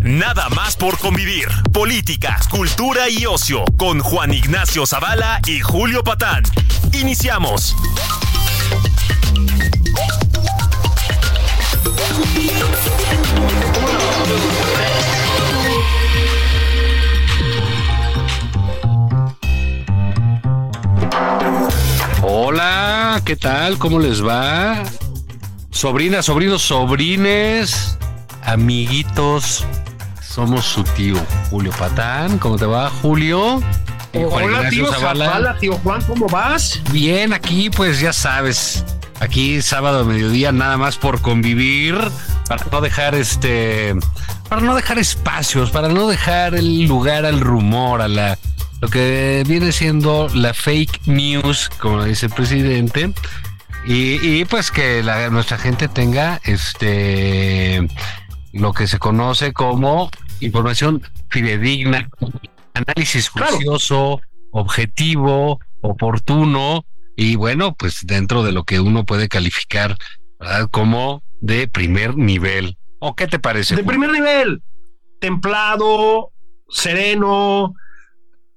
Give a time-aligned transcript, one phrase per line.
[0.00, 1.46] Nada más por convivir.
[1.74, 6.42] Política, cultura y ocio con Juan Ignacio Zavala y Julio Patán.
[6.94, 7.76] Iniciamos.
[22.22, 23.76] Hola, ¿qué tal?
[23.76, 24.82] ¿Cómo les va?
[25.70, 27.98] Sobrinas, sobrinos, sobrines,
[28.42, 29.66] amiguitos,
[30.30, 31.16] somos su tío
[31.50, 32.38] Julio Patán.
[32.38, 33.60] ¿Cómo te va, Julio?
[34.12, 35.24] Juan Hola, Ignacio tío Zavala.
[35.26, 36.80] Zavala, tío Juan, ¿cómo vas?
[36.92, 38.84] Bien, aquí pues ya sabes,
[39.20, 41.96] aquí sábado a mediodía nada más por convivir,
[42.48, 43.94] para no dejar este,
[44.48, 48.38] para no dejar espacios, para no dejar el lugar al rumor, a la
[48.80, 53.12] lo que viene siendo la fake news, como dice el presidente,
[53.84, 57.86] y, y, pues que la- nuestra gente tenga este
[58.52, 62.08] lo que se conoce como información fidedigna,
[62.74, 63.52] análisis Claro.
[63.56, 64.20] juicioso,
[64.52, 66.84] objetivo, oportuno
[67.16, 69.96] y bueno, pues dentro de lo que uno puede calificar
[70.38, 70.68] ¿verdad?
[70.70, 72.76] como de primer nivel.
[72.98, 73.76] ¿O qué te parece?
[73.76, 74.62] De primer nivel,
[75.20, 76.32] templado,
[76.68, 77.74] sereno,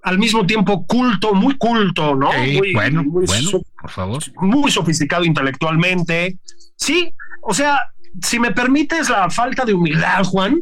[0.02, 2.31] al mismo tiempo culto, muy culto, ¿no?
[2.33, 3.49] Sí, muy, bueno, muy, bueno,
[3.80, 4.23] por favor.
[4.41, 6.38] muy sofisticado intelectualmente.
[6.75, 7.80] Sí, o sea,
[8.22, 10.61] si me permites la falta de humildad, Juan,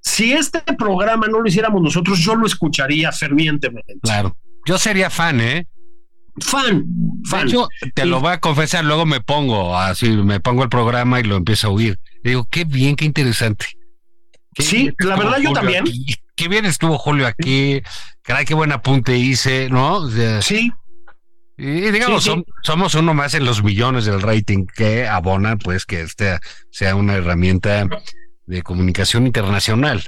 [0.00, 3.94] si este programa no lo hiciéramos nosotros, yo lo escucharía fervientemente.
[4.02, 4.36] Claro.
[4.66, 5.66] Yo sería fan, ¿eh?
[6.40, 7.48] Fan, De fan.
[7.48, 11.24] hecho, te lo voy a confesar, luego me pongo así, me pongo el programa y
[11.24, 11.98] lo empiezo a oír.
[12.22, 13.66] Y digo, qué bien, qué interesante.
[14.54, 15.82] Qué Sí, la verdad yo también.
[15.82, 16.14] aquí.
[16.36, 17.82] Qué bien estuvo Julio aquí.
[18.22, 19.94] Caray, qué buen apunte hice, ¿no?
[19.96, 20.70] O sea, sí,
[21.58, 22.36] y digamos, Sí, sí.
[22.36, 26.38] som- somos uno más en los millones del rating que abona, pues, que este
[26.70, 27.88] sea una herramienta
[28.46, 30.04] de comunicación internacional.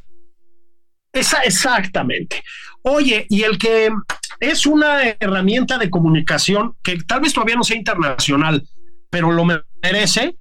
[1.13, 2.43] Esa, exactamente.
[2.83, 3.91] Oye, y el que
[4.39, 8.67] es una herramienta de comunicación que tal vez todavía no sea internacional,
[9.11, 9.45] pero lo
[9.83, 10.37] merece,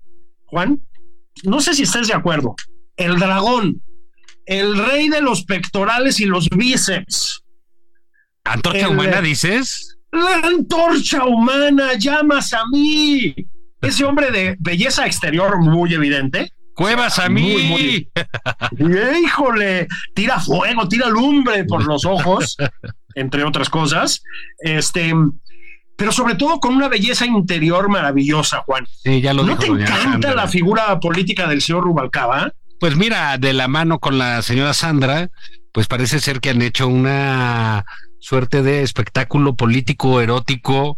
[0.45, 0.79] Juan,
[1.43, 2.55] no sé si estés de acuerdo.
[2.97, 3.81] El dragón,
[4.45, 7.43] el rey de los pectorales y los bíceps.
[8.43, 9.97] ¿Antorcha El- humana dices?
[10.11, 13.35] La antorcha humana, llamas a mí.
[13.81, 16.51] Ese hombre de belleza exterior muy evidente.
[16.73, 17.41] Cuevas a mí.
[17.41, 18.09] Muy, muy-
[18.79, 22.57] Y, Híjole, tira fuego, tira lumbre por los ojos,
[23.15, 24.21] entre otras cosas.
[24.59, 25.13] Este,
[25.95, 28.85] pero sobre todo con una belleza interior maravillosa, Juan.
[29.03, 32.51] Sí, ya lo ¿No dijo te encanta la figura política del señor Rubalcaba?
[32.79, 35.29] Pues mira, de la mano con la señora Sandra,
[35.73, 37.83] pues parece ser que han hecho una
[38.19, 40.97] suerte de espectáculo político erótico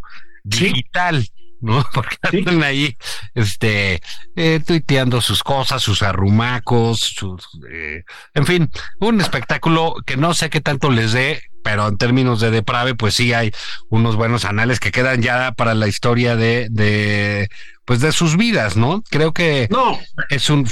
[0.50, 0.66] Sí.
[0.66, 1.28] digital,
[1.60, 1.84] ¿no?
[1.94, 2.38] Porque Sí.
[2.38, 2.96] andan ahí,
[3.34, 4.00] este,
[4.36, 8.02] eh, tuiteando sus cosas, sus arrumacos, sus, eh,
[8.34, 12.50] en fin, un espectáculo que no sé qué tanto les dé, pero en términos de
[12.50, 13.52] deprave, pues sí hay
[13.88, 17.48] unos buenos anales que quedan ya para la historia de, de,
[17.84, 19.02] pues de sus vidas, ¿no?
[19.10, 19.98] Creo que No,
[20.30, 20.68] es un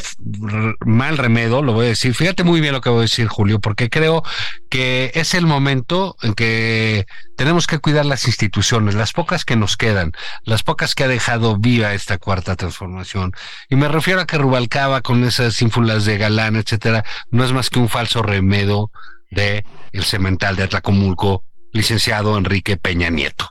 [0.85, 2.15] mal remedio, lo voy a decir.
[2.15, 4.23] Fíjate muy bien lo que voy a decir, Julio, porque creo
[4.69, 7.07] que es el momento en que
[7.37, 10.13] tenemos que cuidar las instituciones, las pocas que nos quedan,
[10.45, 13.33] las pocas que ha dejado viva esta cuarta transformación.
[13.69, 17.71] Y me refiero a que Rubalcaba con esas ínfulas de galán, etcétera, no es más
[17.71, 18.91] que un falso remedio
[19.31, 23.51] de el cemental de Atlacomulco, licenciado Enrique Peña Nieto.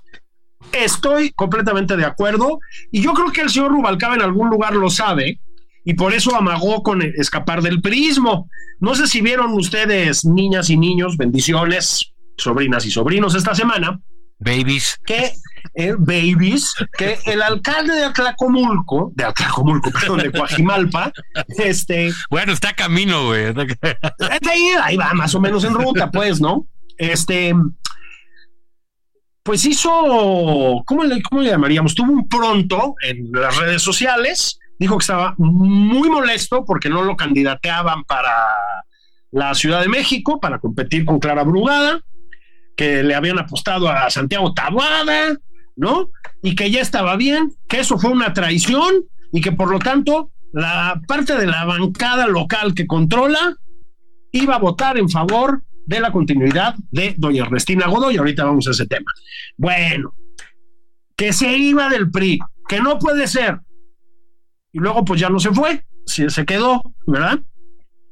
[0.74, 2.60] Estoy completamente de acuerdo.
[2.92, 5.40] Y yo creo que el señor Rubalcaba en algún lugar lo sabe
[5.84, 8.50] y por eso amagó con escapar del prismo.
[8.80, 14.00] No sé si vieron ustedes, niñas y niños, bendiciones, sobrinas y sobrinos esta semana,
[14.40, 15.34] Babies, que
[15.76, 21.12] eh, babies, que el alcalde de Atlacomulco, de Atlacomulco, perdón, de Coajimalpa,
[21.58, 23.48] este, bueno, está camino, güey.
[23.48, 26.66] ahí, ahí va, más o menos en ruta, pues, ¿no?
[26.98, 27.54] Este,
[29.50, 31.96] pues hizo, ¿cómo le, cómo le llamaríamos?
[31.96, 37.16] Tuvo un pronto en las redes sociales, dijo que estaba muy molesto porque no lo
[37.16, 38.32] candidateaban para
[39.32, 42.00] la Ciudad de México, para competir con Clara Brugada,
[42.78, 45.36] que le habían apostado a Santiago Tabuada,
[45.76, 46.12] ¿no?
[46.44, 49.04] Y que ya estaba bien, que eso fue una traición
[49.34, 53.56] y que por lo tanto la parte de la bancada local que controla
[54.32, 58.16] iba a votar en favor de la continuidad de doña Ernestina Godoy.
[58.16, 59.12] Ahorita vamos a ese tema.
[59.58, 60.14] Bueno,
[61.18, 62.38] que se iba del PRI,
[62.68, 63.60] que no puede ser.
[64.72, 67.40] Y luego pues ya no se fue, se quedó, ¿verdad?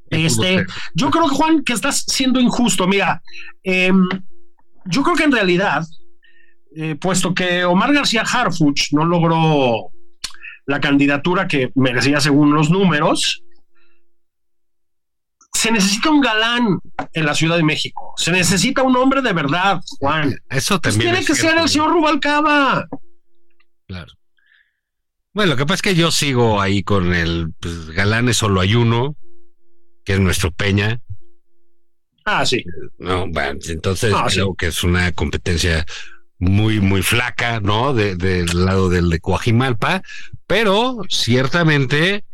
[0.09, 0.65] Este,
[0.95, 2.87] yo creo Juan, que estás siendo injusto.
[2.87, 3.21] Mira,
[3.61, 4.09] em,
[4.85, 5.85] yo creo que en realidad,
[6.75, 9.91] eh, puesto que Omar García Harfuch no logró
[10.65, 13.43] la candidatura que merecía según los números,
[15.57, 16.79] se necesita un galán
[17.13, 18.13] en la Ciudad de México.
[18.15, 20.39] Se necesita un hombre de verdad, Juan.
[20.51, 21.13] Eso pues también.
[21.13, 22.87] tiene que ser el señor Rubalcaba.
[23.87, 24.13] Claro.
[25.33, 28.75] Bueno, lo que pasa es que yo sigo ahí con el pues, galán, solo hay
[28.75, 29.15] uno,
[30.05, 31.01] que es nuestro Peña.
[32.23, 32.63] Ah, sí.
[32.99, 35.87] No, bueno, entonces creo que es una competencia
[36.37, 37.95] muy, muy flaca, ¿no?
[37.95, 40.03] del lado del de Coajimalpa,
[40.45, 42.26] pero ciertamente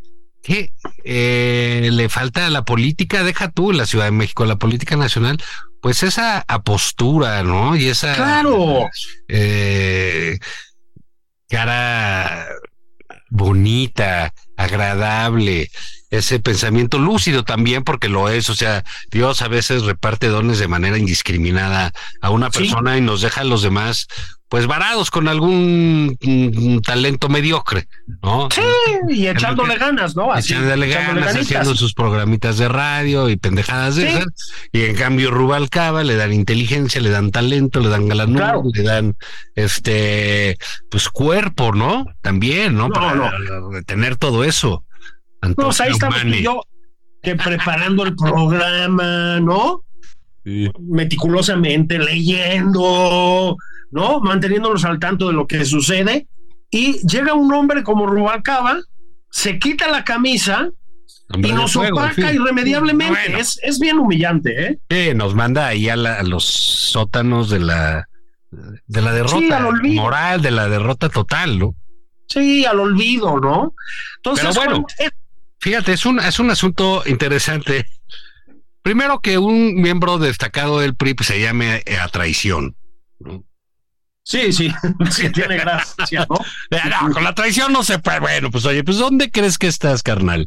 [0.44, 0.72] que
[1.04, 5.42] eh, le falta a la política, deja tú la Ciudad de México, la política nacional,
[5.80, 7.74] pues esa apostura, ¿no?
[7.76, 8.90] Y esa claro.
[9.28, 10.38] Eh,
[11.48, 12.46] cara
[13.30, 15.70] bonita, agradable,
[16.10, 20.68] ese pensamiento lúcido también, porque lo es, o sea, Dios a veces reparte dones de
[20.68, 24.06] manera indiscriminada a una persona y nos deja a los demás
[24.54, 27.88] pues varados con algún mm, talento mediocre,
[28.22, 28.48] ¿no?
[28.52, 28.60] Sí,
[29.08, 30.32] y echándole ganas, ¿no?
[30.32, 34.26] echándole, ganas, haciendo sus programitas de radio y pendejadas de esas.
[34.70, 39.16] Y en cambio Rubalcaba le dan inteligencia, le dan talento, le dan galanura, le dan
[39.56, 40.56] este
[40.88, 42.06] pues cuerpo, ¿no?
[42.22, 42.90] También, ¿no?
[42.90, 43.32] Para
[43.86, 44.84] tener todo eso.
[45.42, 46.62] No, pues ahí estamos yo
[47.24, 49.82] que preparando el programa, ¿no?
[50.44, 53.56] Meticulosamente leyendo,
[53.94, 54.18] ¿no?
[54.18, 56.26] Manteniéndonos al tanto de lo que sucede.
[56.68, 58.80] Y llega un hombre como Rubalcaba,
[59.30, 60.68] se quita la camisa
[61.32, 63.38] y nos opaca irremediablemente.
[63.38, 65.14] Es, es, bien humillante, ¿eh?
[65.14, 68.08] nos manda ahí a, los sótanos de la,
[68.50, 71.76] de la derrota moral, de la derrota total, ¿no?
[72.26, 73.74] Sí, al olvido, ¿no?
[74.16, 74.84] Entonces, bueno,
[75.60, 77.86] fíjate, es un, es un asunto interesante.
[78.82, 82.74] Primero que un miembro destacado del PRI pues, se llame a traición.
[83.20, 83.44] ¿no?
[84.24, 84.72] Sí, sí,
[85.10, 87.12] sí, tiene gracia, ¿no?
[87.12, 88.20] con la traición no se puede.
[88.20, 90.46] Bueno, pues oye, pues ¿dónde crees que estás, carnal?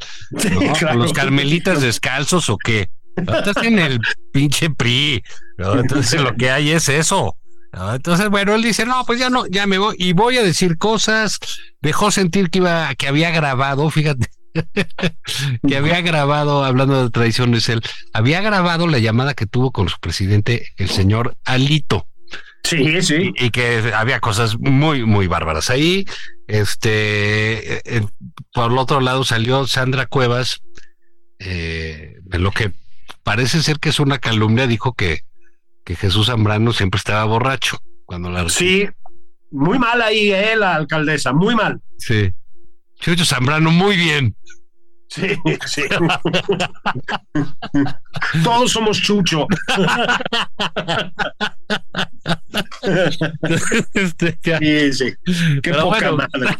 [0.79, 2.89] ¿Con los carmelitas descalzos o qué?
[3.17, 3.99] estás en el
[4.31, 5.23] pinche PRI.
[5.57, 7.35] Entonces lo que hay es eso.
[7.73, 10.77] Entonces, bueno, él dice, no, pues ya no, ya me voy y voy a decir
[10.77, 11.39] cosas.
[11.81, 14.27] Dejó sentir que iba, que había grabado, fíjate,
[15.67, 17.81] que había grabado, hablando de traiciones, él
[18.13, 22.07] había grabado la llamada que tuvo con su presidente, el señor Alito.
[22.63, 23.31] Sí, sí.
[23.35, 26.05] Y, que había cosas muy, muy bárbaras ahí.
[26.47, 28.01] Este, eh, eh,
[28.53, 30.61] por el otro lado salió Sandra Cuevas,
[31.39, 32.73] eh, en lo que
[33.23, 35.21] parece ser que es una calumnia, dijo que,
[35.85, 38.87] que Jesús Zambrano siempre estaba borracho cuando la Sí,
[39.51, 41.81] muy mal ahí, eh, la alcaldesa, muy mal.
[41.97, 42.33] Sí.
[42.99, 44.35] Chucho Zambrano, muy bien.
[45.09, 45.27] Sí,
[45.65, 45.83] sí.
[48.43, 49.47] Todos somos Chucho.
[53.93, 55.13] Este, sí, sí.
[55.61, 56.57] Qué poca madre.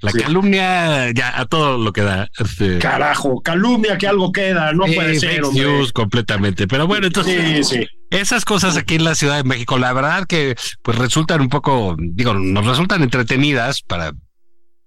[0.00, 2.28] La calumnia ya a todo lo que da.
[2.38, 2.78] Este.
[2.78, 5.42] Carajo, calumnia que algo queda, no puede ser.
[5.42, 6.66] News completamente.
[6.66, 7.66] Pero bueno, entonces.
[7.68, 7.86] Sí, sí.
[8.10, 11.96] Esas cosas aquí en la Ciudad de México, la verdad que pues resultan un poco,
[11.98, 14.12] digo, nos resultan entretenidas para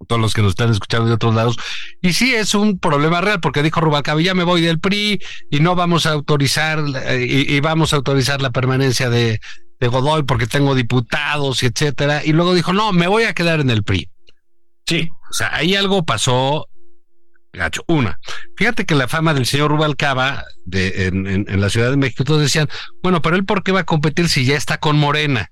[0.06, 1.56] todos los que nos están escuchando de otros lados.
[2.00, 5.60] Y sí es un problema real, porque dijo Rubalcaba, ya me voy del PRI y
[5.60, 9.40] no vamos a autorizar, eh, y, vamos a autorizar la permanencia de,
[9.80, 12.24] de Godoy porque tengo diputados y etcétera.
[12.24, 14.08] Y luego dijo, no, me voy a quedar en el PRI.
[14.86, 15.10] Sí.
[15.30, 16.66] O sea, ahí algo pasó
[17.52, 17.82] gacho.
[17.88, 18.18] Una,
[18.56, 22.40] fíjate que la fama del señor Rubalcaba de, en, en la Ciudad de México, todos
[22.40, 22.68] decían,
[23.02, 25.50] bueno, pero él por qué va a competir si ya está con Morena.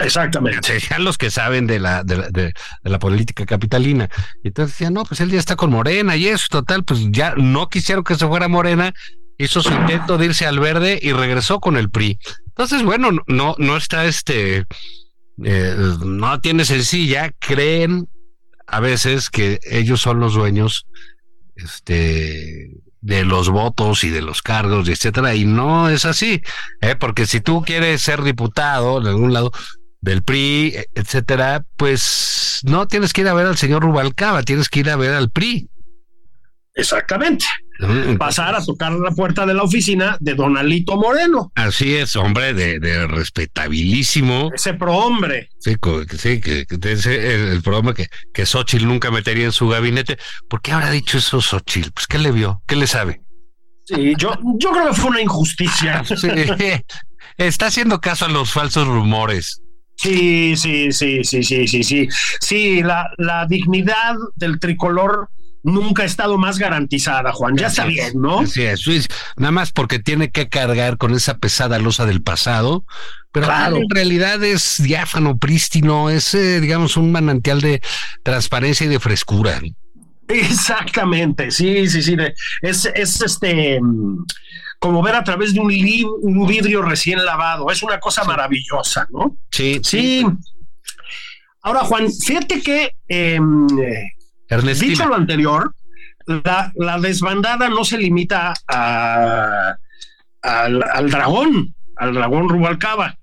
[0.00, 0.80] Exactamente.
[0.80, 2.52] Serían los que saben de la, de,
[2.82, 4.08] la, política capitalina.
[4.42, 7.34] Y entonces decían, no, pues él ya está con Morena y eso, total, pues ya
[7.36, 8.92] no quisieron que se fuera Morena,
[9.38, 12.18] hizo su intento de irse al verde y regresó con el PRI.
[12.48, 14.66] Entonces, bueno, no, no está este,
[15.44, 18.08] eh, no tiene sencilla, creen
[18.66, 20.86] a veces que ellos son los dueños,
[21.56, 26.42] este, de los votos y de los cargos, etcétera, y no es así,
[26.82, 26.96] ¿eh?
[26.96, 29.52] porque si tú quieres ser diputado en algún lado,
[30.00, 34.80] del PRI, etcétera, pues no tienes que ir a ver al señor Rubalcaba, tienes que
[34.80, 35.68] ir a ver al PRI.
[36.74, 37.46] Exactamente.
[38.18, 41.50] pasar a tocar la puerta de la oficina de Donalito Moreno.
[41.54, 44.50] Así es, hombre, de, respetabilísimo.
[44.54, 45.48] Ese prohombre.
[45.58, 45.74] Sí,
[46.16, 50.18] sí que, ese, el, prohombre que, que Xochitl nunca metería en su gabinete.
[50.48, 51.90] ¿Por qué habrá dicho eso Xochitl?
[51.92, 52.62] Pues, ¿qué le vio?
[52.66, 53.20] ¿Qué le sabe?
[53.86, 56.02] Sí, yo, yo creo que fue una injusticia.
[57.36, 59.62] Está haciendo caso a los falsos rumores.
[60.00, 62.08] Sí, sí, sí, sí, sí, sí, sí.
[62.40, 65.28] Sí, la, la dignidad del tricolor
[65.62, 67.56] nunca ha estado más garantizada, Juan.
[67.56, 68.46] Ya está bien, ¿no?
[68.46, 68.86] Sí, es,
[69.36, 72.84] nada más porque tiene que cargar con esa pesada losa del pasado,
[73.30, 77.82] pero en realidad es diáfano, prístino, es, eh, digamos, un manantial de
[78.22, 79.60] transparencia y de frescura.
[80.32, 82.16] Exactamente, sí, sí, sí.
[82.62, 83.80] Es, es este
[84.80, 85.70] como ver a través de un,
[86.22, 87.70] un vidrio recién lavado.
[87.70, 89.36] Es una cosa maravillosa, ¿no?
[89.50, 89.78] Sí.
[89.84, 90.26] Sí.
[91.62, 93.66] Ahora, Juan, fíjate que em,
[94.80, 95.74] dicho lo anterior,
[96.26, 99.76] la, desbandada no se limita a,
[100.40, 103.14] al, al, dragón, al dragón Rubalcaba.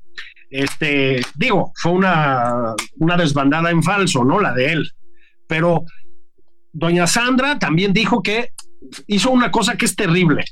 [0.52, 4.40] Este, digo, fue una, una desbandada en falso, ¿no?
[4.40, 4.92] La de él.
[5.48, 5.86] Pero
[6.77, 8.50] doña Sandra también dijo que
[9.07, 10.46] hizo una cosa que es terrible.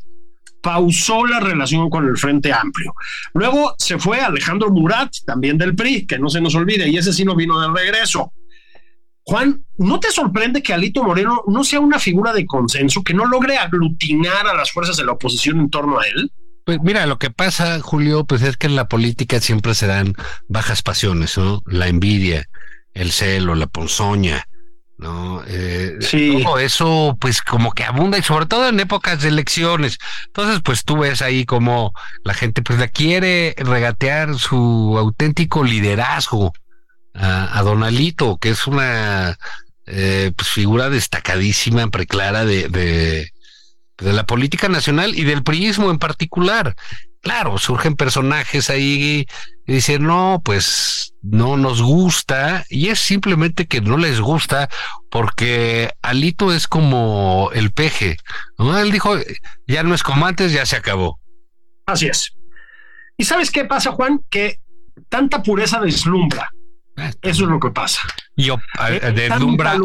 [0.62, 2.94] Pausó la relación con el Frente Amplio.
[3.36, 7.13] Luego se fue Alejandro Murat, también del PRI, que no se nos olvide, y ese
[7.13, 8.34] sí no vino de regreso.
[9.22, 13.25] Juan, ¿no te sorprende que Alito Moreno no sea una figura de consenso, que no
[13.25, 16.32] logre aglutinar a las fuerzas de la oposición en torno a él?
[16.65, 20.15] Pues mira, lo que pasa, Julio, pues es que en la política siempre se dan
[20.48, 21.62] bajas pasiones, ¿no?
[21.67, 22.50] La envidia,
[22.96, 24.48] el celo, la ponzoña,
[24.98, 25.44] ¿no?
[25.48, 26.42] Eh, sí.
[26.44, 29.98] Todo eso, pues como que abunda y sobre todo en épocas de elecciones.
[30.28, 36.54] Entonces, pues tú ves ahí como la gente pues la quiere regatear su auténtico liderazgo
[37.14, 39.38] a, Donalito, que es una
[39.86, 43.32] eh, pues, figura destacadísima, preclara de, de,
[43.98, 46.75] de la política nacional y del priismo en particular
[47.25, 49.25] claro, surgen personajes ahí
[49.65, 54.70] y dicen, no, pues no nos gusta, y es simplemente que no les gusta
[55.10, 58.17] porque Alito es como el peje,
[58.60, 58.77] ¿no?
[58.77, 59.15] Él dijo,
[59.67, 61.20] ya no es como antes, ya se acabó.
[61.88, 62.32] Así es.
[63.17, 64.20] ¿Y sabes qué pasa, Juan?
[64.29, 64.60] Que
[65.10, 66.51] tanta pureza deslumbra.
[66.98, 68.02] Eso es lo que pasa.
[68.36, 69.78] Y eh, deslumbra,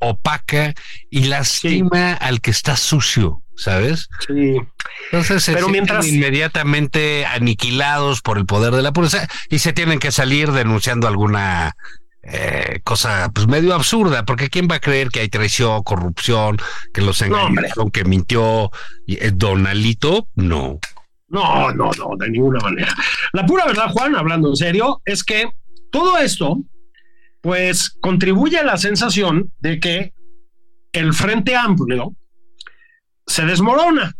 [0.00, 0.74] opaca
[1.10, 3.42] y lastima al que está sucio.
[3.58, 4.08] ¿sabes?
[4.26, 4.56] Sí.
[5.06, 6.06] Entonces se Pero mientras...
[6.06, 11.74] inmediatamente aniquilados por el poder de la pureza y se tienen que salir denunciando alguna
[12.22, 16.58] eh, cosa pues medio absurda, porque ¿quién va a creer que hay traición, corrupción,
[16.92, 18.70] que los engañaron, que mintió
[19.06, 20.28] eh, Donalito?
[20.34, 20.78] No.
[21.28, 22.94] No, no, no, de ninguna manera.
[23.32, 25.50] La pura verdad, Juan, hablando en serio, es que
[25.90, 26.62] todo esto,
[27.40, 30.12] pues, contribuye a la sensación de que
[30.92, 32.14] el Frente Amplio,
[33.26, 34.14] se desmorona.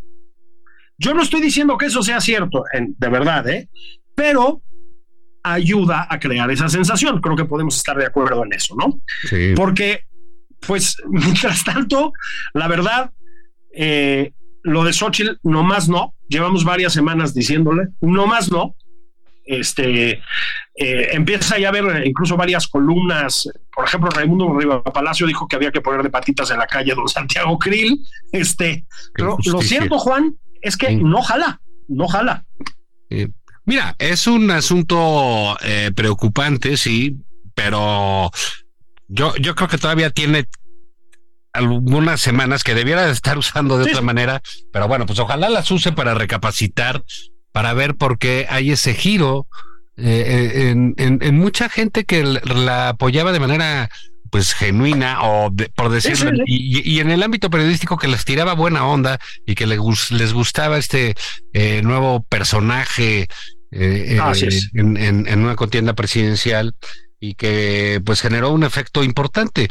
[0.97, 3.69] Yo no estoy diciendo que eso sea cierto, de verdad, ¿eh?
[4.15, 4.61] pero
[5.43, 7.21] ayuda a crear esa sensación.
[7.21, 8.99] Creo que podemos estar de acuerdo en eso, ¿no?
[9.29, 9.53] Sí.
[9.55, 10.03] Porque,
[10.65, 12.13] pues, mientras tanto,
[12.53, 13.11] la verdad,
[13.73, 14.33] eh,
[14.63, 16.13] lo de Xochitl, no más no.
[16.27, 18.75] Llevamos varias semanas diciéndole, no más no.
[19.49, 20.21] Este
[20.75, 23.49] eh, empieza ya a haber incluso varias columnas.
[23.73, 26.93] Por ejemplo, Raimundo Riva Palacio dijo que había que poner de patitas en la calle
[26.93, 27.99] don Santiago Krill.
[28.31, 32.45] Este, lo, cierto, Juan, es que no jala, no jala.
[33.65, 37.17] mira, es un asunto eh, preocupante, sí,
[37.55, 38.29] pero
[39.07, 40.47] yo, yo creo que todavía tiene
[41.53, 45.91] algunas semanas que debiera estar usando de otra manera, pero bueno, pues ojalá las use
[45.91, 47.03] para recapacitar
[47.51, 49.47] para ver por qué hay ese giro
[50.01, 53.89] eh, eh, en, mucha gente que la apoyaba de manera
[54.29, 59.19] pues genuina o por decirlo y, en el ámbito periodístico que les tiraba buena onda
[59.45, 59.79] y que les,
[60.11, 61.15] les gustaba este
[61.51, 63.27] eh, nuevo personaje
[63.71, 66.75] en, en, una contienda presidencial
[67.19, 69.69] y que pues generó un efecto importante.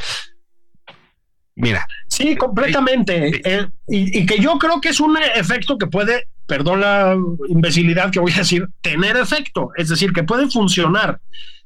[1.55, 1.87] Mira.
[2.09, 3.41] Sí, completamente.
[3.89, 7.15] y, y, que yo creo que es un efecto que puede perdón la
[7.49, 11.21] imbecilidad que voy a decir, tener efecto, es decir, que puede funcionar.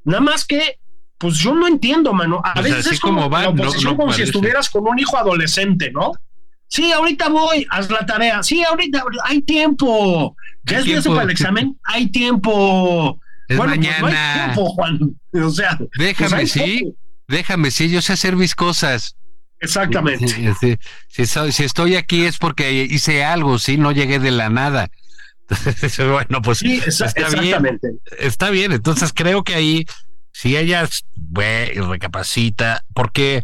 [0.05, 0.81] Nada más que,
[1.17, 2.43] pues yo no entiendo, mano.
[2.45, 6.11] A veces es como, la oposición como si estuvieras con un hijo adolescente, ¿no?
[6.67, 8.43] Sí, ahorita voy, haz la tarea.
[8.43, 10.35] Sí, ahorita hay tiempo.
[10.65, 11.11] Ya es tiempo?
[11.11, 13.21] para el examen, hay tiempo.
[13.47, 14.01] Es bueno, mañana.
[14.01, 14.99] Pues no hay tiempo, Juan.
[15.45, 16.95] O sea, pues déjame, sí,
[17.27, 19.17] déjame, sí, yo sé hacer mis cosas.
[19.63, 20.27] Exactamente.
[21.09, 24.91] Si, si, estoy aquí es porque hice algo, sí, no llegué de la nada.
[25.99, 27.81] bueno, pues está bien.
[28.19, 28.73] Está bien.
[28.73, 29.87] Entonces creo que ahí
[30.33, 33.43] si ella ve y recapacita, porque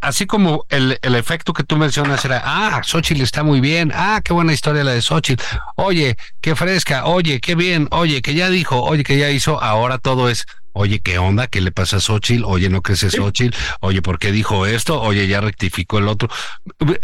[0.00, 4.20] así como el, el, efecto que tú mencionas era, ah, Xochitl está muy bien, ah,
[4.22, 5.42] qué buena historia la de Xochitl,
[5.76, 9.98] oye, qué fresca, oye, qué bien, oye, que ya dijo, oye, que ya hizo, ahora
[9.98, 10.44] todo es,
[10.76, 11.46] oye, ¿qué onda?
[11.46, 12.44] ¿Qué le pasa a Xochitl?
[12.44, 13.56] Oye, ¿no crece Xochitl?
[13.80, 15.00] Oye, ¿por qué dijo esto?
[15.00, 16.28] Oye, ya rectificó el otro.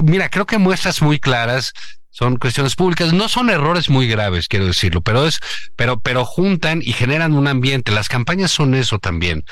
[0.02, 1.72] Mira, creo que muestras muy claras
[2.10, 5.40] son cuestiones públicas, no son errores muy graves, quiero decirlo, pero es,
[5.76, 7.90] pero, pero juntan y generan un ambiente.
[7.90, 9.44] Las campañas son eso también.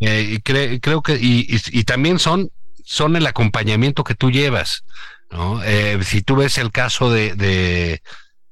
[0.00, 2.50] Eh, y creo que, y, y, también son,
[2.84, 4.82] son el acompañamiento que tú llevas,
[5.30, 5.62] ¿no?
[5.62, 8.02] Eh, si tú ves el caso de, de,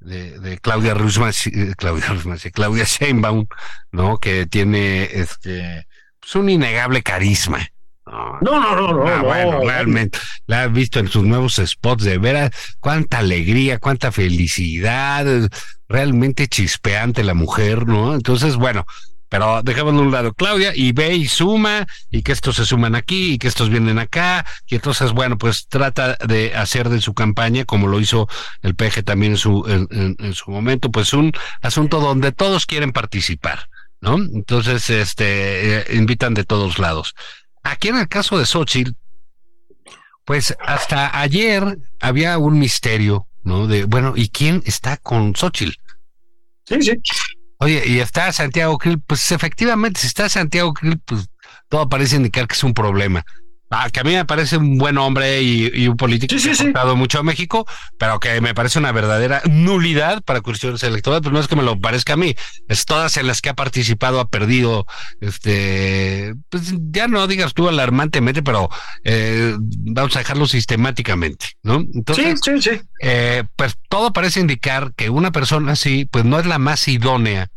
[0.01, 3.47] de, Claudia Rusman, eh, Claudia Rusman, Claudia Sheinbaum,
[3.91, 4.17] ¿no?
[4.17, 5.87] Que tiene este,
[6.19, 7.67] pues un innegable carisma.
[8.05, 9.07] No, no, no, no.
[9.07, 14.11] Ah, bueno, realmente la has visto en sus nuevos spots de veras, cuánta alegría, cuánta
[14.11, 15.25] felicidad,
[15.87, 18.13] realmente chispeante la mujer, ¿no?
[18.13, 18.85] Entonces, bueno,
[19.31, 22.93] pero dejemos de un lado Claudia y ve y suma y que estos se suman
[22.93, 27.13] aquí y que estos vienen acá y entonces bueno pues trata de hacer de su
[27.13, 28.27] campaña como lo hizo
[28.61, 32.91] el PG también en su en, en su momento pues un asunto donde todos quieren
[32.91, 33.69] participar
[34.01, 37.15] no entonces este eh, invitan de todos lados
[37.63, 38.91] Aquí en el caso de Xochitl,
[40.25, 43.67] pues hasta ayer había un misterio, ¿no?
[43.67, 45.79] De, bueno, ¿y quién está con Xochitl?
[46.65, 46.91] Sí, sí.
[47.61, 51.29] Oye, y está Santiago Krill, pues efectivamente, si está Santiago Krill, pues
[51.69, 53.23] todo parece indicar que es un problema.
[53.73, 56.97] Ah, que a mí me parece un buen hombre y, un político que ha aportado
[56.97, 57.65] mucho a México,
[57.97, 61.63] pero que me parece una verdadera nulidad para cuestiones electorales, pues no es que me
[61.63, 62.35] lo parezca a mí,
[62.67, 64.85] es todas en las que ha participado, ha perdido,
[65.21, 68.69] este, pues ya no digas tú alarmantemente, pero
[69.05, 71.75] eh, vamos a dejarlo sistemáticamente, ¿no?
[71.93, 72.81] Entonces, sí, sí, sí.
[72.99, 77.47] Eh, pues todo parece indicar que una persona así, pues no es la más idónea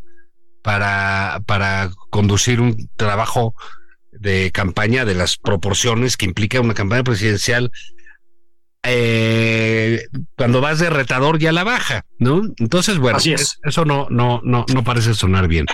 [0.63, 3.57] para, para conducir un trabajo
[4.25, 7.71] de campaña, de las proporciones que implica una campaña presidencial,
[8.83, 12.43] eh, cuando vas de retador ya la baja, ¿no?
[12.57, 15.67] Entonces, bueno, eso no, no, no, no parece sonar bien.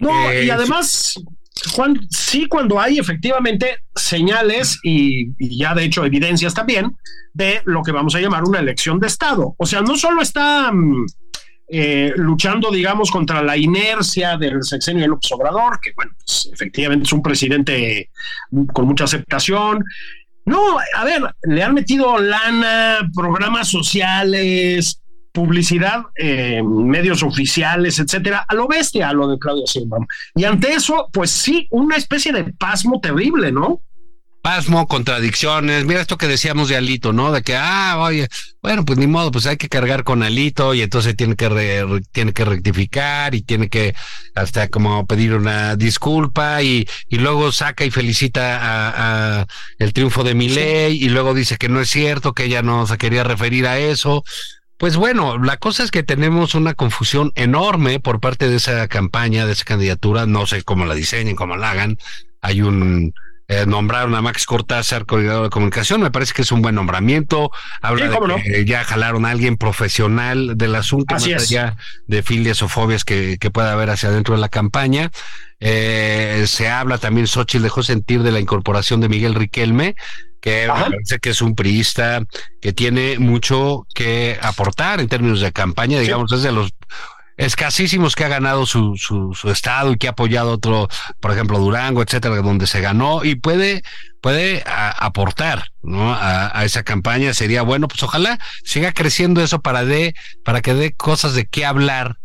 [0.00, 1.14] No, y eh, además,
[1.72, 6.96] Juan, sí, cuando hay efectivamente señales y, y, ya de hecho evidencias también
[7.32, 9.54] de lo que vamos a llamar una elección de Estado.
[9.58, 11.06] O sea, no solo está mm,
[11.70, 17.04] eh, luchando, digamos, contra la inercia del sexenio de López Obrador, que, bueno, pues, efectivamente
[17.04, 18.10] es un presidente
[18.72, 19.84] con mucha aceptación.
[20.46, 25.02] No, a ver, le han metido lana, programas sociales,
[25.32, 29.98] publicidad, eh, medios oficiales, etcétera, a lo bestia, a lo de Claudio Silva.
[30.34, 33.82] Y ante eso, pues sí, una especie de pasmo terrible, ¿no?
[34.42, 35.84] Pasmo, contradicciones.
[35.84, 37.32] Mira esto que decíamos de Alito, ¿no?
[37.32, 38.28] De que, ah, oye,
[38.62, 42.32] bueno, pues ni modo, pues hay que cargar con Alito y entonces tiene que, tiene
[42.32, 43.94] que rectificar y tiene que
[44.34, 49.46] hasta como pedir una disculpa y, y luego saca y felicita a,
[49.78, 52.98] el triunfo de Milei y luego dice que no es cierto, que ella no se
[52.98, 54.24] quería referir a eso.
[54.78, 59.44] Pues bueno, la cosa es que tenemos una confusión enorme por parte de esa campaña,
[59.44, 60.24] de esa candidatura.
[60.24, 61.98] No sé cómo la diseñen, cómo la hagan.
[62.40, 63.12] Hay un,
[63.50, 67.50] eh, nombraron a Max Cortázar coordinador de comunicación, me parece que es un buen nombramiento.
[67.80, 72.68] Habla de que ya jalaron a alguien profesional del asunto, más allá de filias o
[72.68, 75.10] fobias que, que pueda haber hacia adentro de la campaña.
[75.60, 79.96] Eh, se habla también, Xochitl dejó sentir de la incorporación de Miguel Riquelme,
[80.42, 82.22] que me parece que es un priista
[82.60, 86.70] que tiene mucho que aportar en términos de campaña, digamos, desde los
[87.38, 90.88] escasísimos que ha ganado su, su, estado y que ha apoyado otro,
[91.20, 93.82] por ejemplo, Durango, etcétera, donde se ganó y puede,
[94.20, 96.12] puede aportar, ¿no?
[96.12, 97.32] A, esa campaña.
[97.32, 101.64] Sería bueno, pues ojalá siga creciendo eso para de, para que dé cosas de qué
[101.64, 102.18] hablar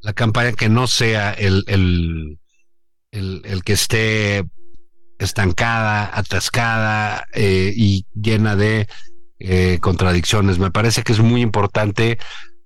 [0.00, 2.38] la campaña que no sea el, el,
[3.12, 4.44] el, el que esté
[5.18, 8.88] estancada, atascada eh, y llena de
[9.38, 10.58] eh, contradicciones.
[10.58, 12.18] Me parece que es muy importante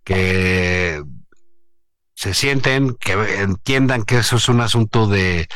[0.04, 1.02] que
[2.18, 5.46] se sienten, que entiendan que eso es un asunto de,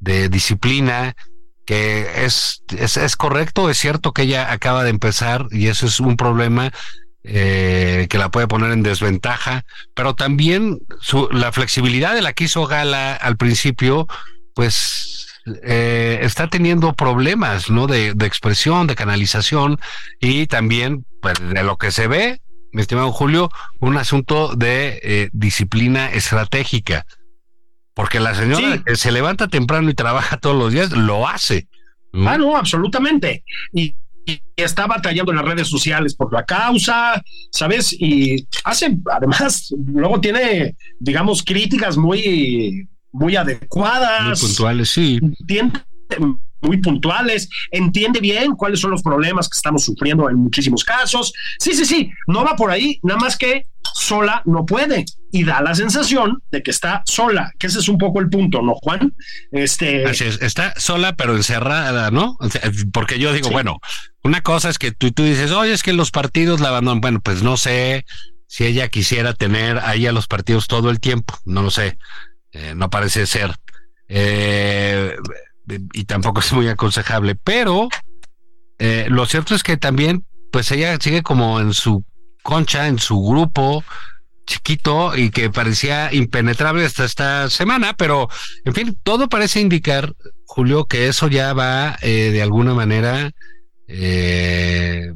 [0.00, 1.14] de disciplina,
[1.66, 6.00] que es, es, es, correcto, es cierto que ella acaba de empezar y eso es
[6.00, 6.72] un problema
[7.24, 12.44] eh, que la puede poner en desventaja, pero también su, la flexibilidad de la que
[12.44, 14.06] hizo Gala al principio,
[14.54, 15.26] pues
[15.62, 17.86] eh, está teniendo problemas, ¿no?
[17.86, 19.78] De, de expresión, de canalización
[20.20, 22.40] y también, pues, de lo que se ve,
[22.72, 23.50] mi estimado Julio,
[23.80, 27.06] un asunto de eh, disciplina estratégica.
[27.94, 31.66] Porque la señora que se levanta temprano y trabaja todos los días, lo hace.
[32.14, 33.44] Ah, no, absolutamente.
[33.72, 33.94] Y,
[34.56, 37.94] está batallando en las redes sociales por la causa, ¿sabes?
[37.98, 44.40] Y hace, además, luego tiene, digamos, críticas muy muy adecuadas.
[44.40, 45.18] Muy puntuales, sí.
[45.22, 45.80] Entiende,
[46.60, 51.32] muy puntuales, entiende bien cuáles son los problemas que estamos sufriendo en muchísimos casos.
[51.58, 55.60] Sí, sí, sí, no va por ahí, nada más que sola no puede y da
[55.60, 59.14] la sensación de que está sola, que ese es un poco el punto, ¿no, Juan?
[59.52, 62.38] Este Así es, está sola pero encerrada, ¿no?
[62.92, 63.80] Porque yo digo, bueno,
[64.22, 67.00] una cosa es que tú, tú dices, oye, es que los partidos la abandonan.
[67.00, 68.04] Bueno, pues no sé
[68.46, 71.98] si ella quisiera tener ahí a los partidos todo el tiempo, no lo sé,
[72.52, 73.54] eh, no parece ser.
[74.08, 75.14] Eh,
[75.92, 77.88] y tampoco es muy aconsejable, pero
[78.78, 82.04] eh, lo cierto es que también, pues ella sigue como en su
[82.42, 83.84] concha, en su grupo
[84.46, 88.28] chiquito y que parecía impenetrable hasta esta semana, pero
[88.64, 90.14] en fin, todo parece indicar,
[90.46, 93.30] Julio, que eso ya va eh, de alguna manera
[93.86, 95.12] eh,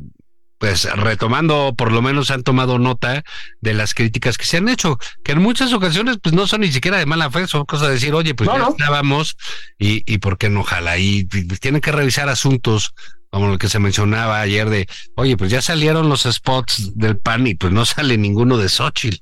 [0.63, 3.25] pues retomando, por lo menos han tomado nota
[3.61, 6.71] de las críticas que se han hecho, que en muchas ocasiones pues no son ni
[6.71, 9.37] siquiera de mala fe, son cosas de decir, oye, pues ya estábamos
[9.77, 12.95] y, y por qué no jala, y, tienen que revisar asuntos
[13.31, 17.45] como lo que se mencionaba ayer de, oye, pues ya salieron los spots del PAN
[17.49, 19.19] y pues no sale ninguno de Xochitl.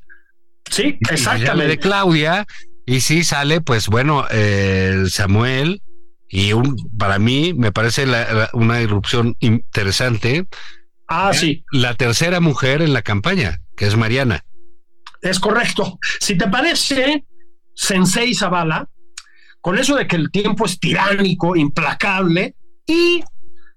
[0.70, 1.68] Sí, exactamente.
[1.68, 2.46] de Claudia,
[2.85, 5.81] y sí sale, pues bueno, eh, Samuel,
[6.29, 8.05] y un, para mí me parece
[8.53, 10.46] una irrupción interesante
[11.12, 11.64] Ah, sí.
[11.73, 14.44] La tercera mujer en la campaña, que es Mariana.
[15.20, 15.99] Es correcto.
[16.20, 17.27] Si te parece,
[17.75, 18.88] Sensei Zavala,
[19.61, 22.55] con eso de que el tiempo es tiránico, implacable
[22.87, 23.25] y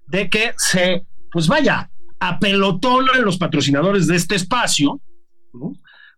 [0.06, 5.00] de que se, pues vaya, apelotonan los patrocinadores de este espacio,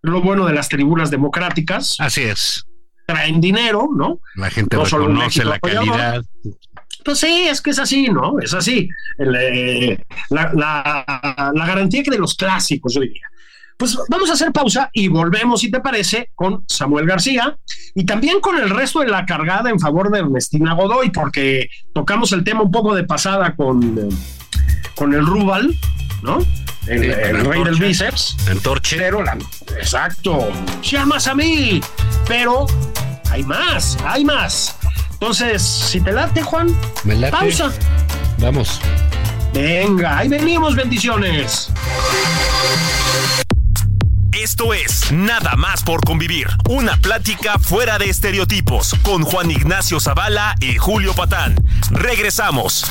[0.02, 1.96] lo bueno de las tribunas democráticas.
[1.98, 2.66] Así es.
[3.06, 4.20] Traen dinero, ¿no?
[4.34, 6.22] La gente no reconoce la calidad.
[7.06, 8.40] Pues sí, es que es así, ¿no?
[8.40, 8.88] Es así.
[9.20, 9.96] Eh,
[10.28, 11.04] la,
[11.54, 13.28] garantía que de los clásicos, yo diría.
[13.76, 17.56] Pues vamos a hacer pausa y volvemos, si te parece, con Samuel García
[17.94, 22.32] y también con el resto de la cargada en favor de Ernestina Godoy, porque tocamos
[22.32, 24.08] el tema un poco de pasada con,
[24.96, 25.72] con el Rubal,
[26.24, 26.38] ¿no?
[26.88, 28.36] El, rey del bíceps.
[28.50, 28.96] Entorche.
[28.96, 29.38] Pero la,
[29.78, 30.48] exacto.
[30.82, 31.80] Llamas a mí.
[32.26, 32.66] Pero
[33.30, 34.76] hay más, hay más.
[35.20, 36.68] Entonces, si te late, Juan,
[37.30, 37.72] pausa.
[38.38, 38.80] Vamos.
[39.54, 41.70] Venga, ahí venimos, bendiciones.
[44.32, 50.54] Esto es Nada más por convivir, una plática fuera de estereotipos con Juan Ignacio Zavala
[50.60, 51.56] y Julio Patán.
[51.90, 52.84] Regresamos.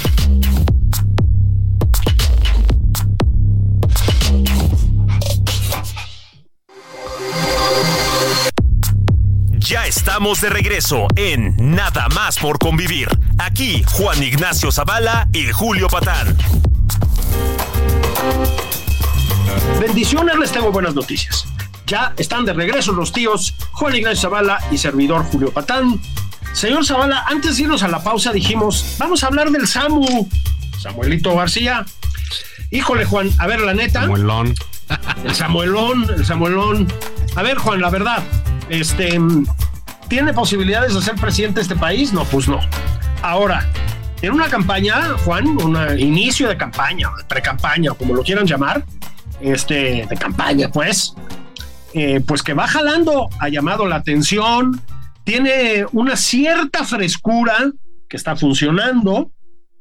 [9.66, 13.10] Ya estamos de regreso en Nada más por convivir.
[13.40, 16.38] Aquí Juan Ignacio Zavala y Julio Patán.
[19.80, 21.48] Bendiciones, les tengo buenas noticias.
[21.88, 26.00] Ya están de regreso los tíos Juan Ignacio Zavala y servidor Julio Patán.
[26.54, 30.30] Señor Zavala, antes de irnos a la pausa dijimos, vamos a hablar del Samu,
[30.80, 31.84] Samuelito García.
[32.70, 34.02] Híjole, Juan, a ver, la neta.
[34.02, 34.54] Samuelón.
[35.24, 36.88] El Samuelón, el Samuelón.
[37.36, 38.24] A ver, Juan, la verdad,
[38.70, 39.20] este,
[40.08, 42.14] ¿tiene posibilidades de ser presidente de este país?
[42.14, 42.60] No, pues no.
[43.22, 43.70] Ahora,
[44.22, 48.84] en una campaña, Juan, un inicio de campaña, pre-campaña, como lo quieran llamar,
[49.42, 51.16] este, de campaña, pues,
[51.94, 54.82] eh, pues que va jalando, ha llamado la atención,
[55.24, 57.72] tiene una cierta frescura
[58.08, 59.32] que está funcionando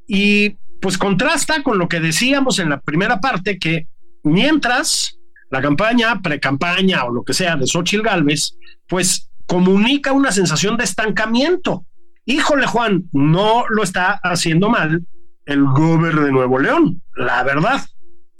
[0.06, 3.86] y pues contrasta con lo que decíamos en la primera parte, que
[4.22, 5.18] mientras
[5.50, 8.56] la campaña, pre-campaña o lo que sea de Xochitl Galvez,
[8.88, 11.86] pues comunica una sensación de estancamiento.
[12.26, 15.06] Híjole, Juan, no lo está haciendo mal
[15.46, 17.84] el gobierno de Nuevo León, la verdad.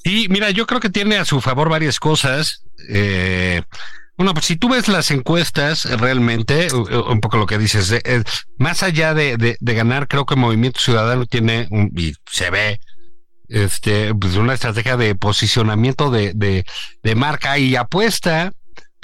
[0.04, 2.64] Y mira, yo creo que tiene a su favor varias cosas.
[2.88, 3.62] Eh,
[4.16, 8.22] bueno, pues si tú ves las encuestas, realmente, un poco lo que dices, eh,
[8.58, 12.80] más allá de, ganar, creo que Movimiento Ciudadano tiene, un, y se ve,
[13.48, 18.52] este, pues una estrategia de posicionamiento de, de marca y apuesta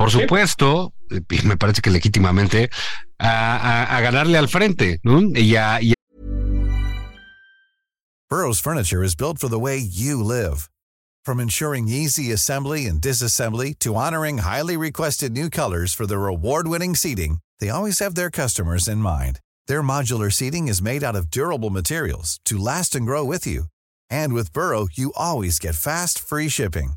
[0.00, 2.70] por supuesto, y me parece que legítimamente,
[3.18, 5.20] a, a, a ganarle al frente, ¿no?
[5.38, 5.92] Y a, y
[8.30, 10.70] Burroughs Furniture is built for the way you live.
[11.22, 16.94] From ensuring easy assembly and disassembly to honoring highly requested new colors for their award-winning
[16.94, 19.38] seating, they always have their customers in mind.
[19.66, 23.64] Their modular seating is made out of durable materials to last and grow with you.
[24.08, 26.94] And with Burrow, you always get fast, free shipping.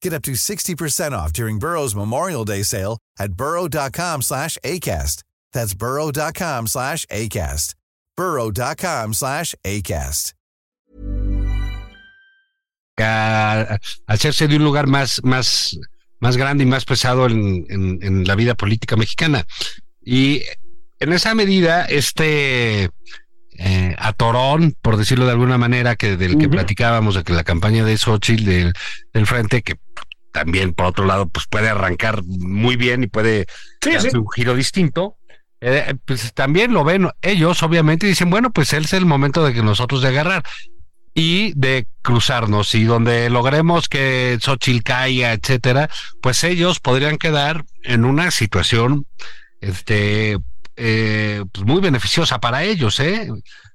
[0.00, 5.22] Get up to 60% off during Burrow's Memorial Day sale at burrow.com slash ACAST.
[5.52, 7.74] That's burrow.com slash ACAST.
[8.16, 10.34] burrow.com slash ACAST.
[13.00, 15.78] A hacerse de un lugar más, más,
[16.18, 19.46] más grande y más pesado en, en, en la vida política mexicana.
[20.04, 20.42] Y
[20.98, 22.90] en esa medida, este
[23.58, 27.84] eh, atorón, por decirlo de alguna manera, que del que platicábamos, de que la campaña
[27.84, 28.72] de Xochitl del,
[29.12, 29.76] del frente, que
[30.32, 33.46] también por otro lado, pues puede arrancar muy bien y puede
[33.96, 35.16] hacer un giro distinto.
[35.60, 39.44] Eh, pues también lo ven ellos, obviamente, y dicen, bueno, pues él es el momento
[39.44, 40.44] de que nosotros de agarrar
[41.14, 45.90] y de cruzarnos y donde logremos que Xochitl caiga, etcétera,
[46.22, 49.06] pues ellos podrían quedar en una situación
[49.60, 50.38] este
[50.78, 53.28] eh, pues muy beneficiosa para ellos, ¿eh?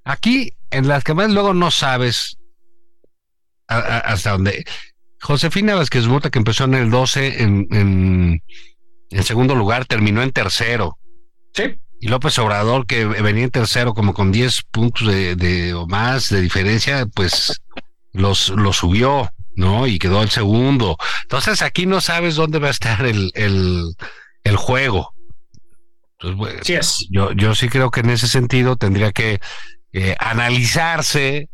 [0.04, 2.38] Aquí en las que más luego no sabes
[3.68, 4.66] hasta dónde.
[5.22, 8.44] Josefina Vázquez Mota, que empezó en el 12 en, en,
[9.10, 10.98] en segundo lugar, terminó en tercero.
[11.54, 11.80] Sí.
[12.00, 16.30] Y López Obrador, que venía en tercero como con 10 puntos de, de, o más
[16.30, 17.62] de diferencia, pues
[18.12, 19.88] los, los subió, ¿no?
[19.88, 20.98] Y quedó el segundo.
[21.24, 23.96] Entonces aquí no sabes dónde va a estar el, el,
[24.44, 25.13] el juego.
[26.24, 27.08] Entonces, bueno, sí es.
[27.10, 29.40] Yo, yo sí creo que en ese sentido tendría que
[29.92, 31.50] eh, analizarse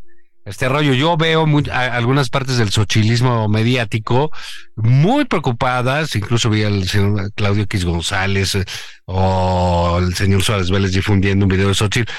[0.46, 0.94] este rollo.
[0.94, 4.32] Yo veo muy, a, algunas partes del sochilismo mediático
[4.76, 8.66] muy preocupadas, incluso vi al señor Claudio X González eh,
[9.06, 12.12] o el señor Suárez Vélez difundiendo un video de Xochitl,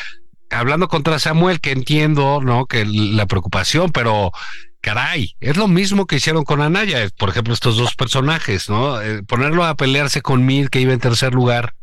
[0.51, 2.67] hablando contra Samuel, que entiendo, ¿no?
[2.67, 4.33] Que la preocupación, pero
[4.81, 9.01] caray, es lo mismo que hicieron con Anaya, por ejemplo, estos dos personajes, ¿no?
[9.01, 11.75] Eh, ponerlo a pelearse con Mir, que iba en tercer lugar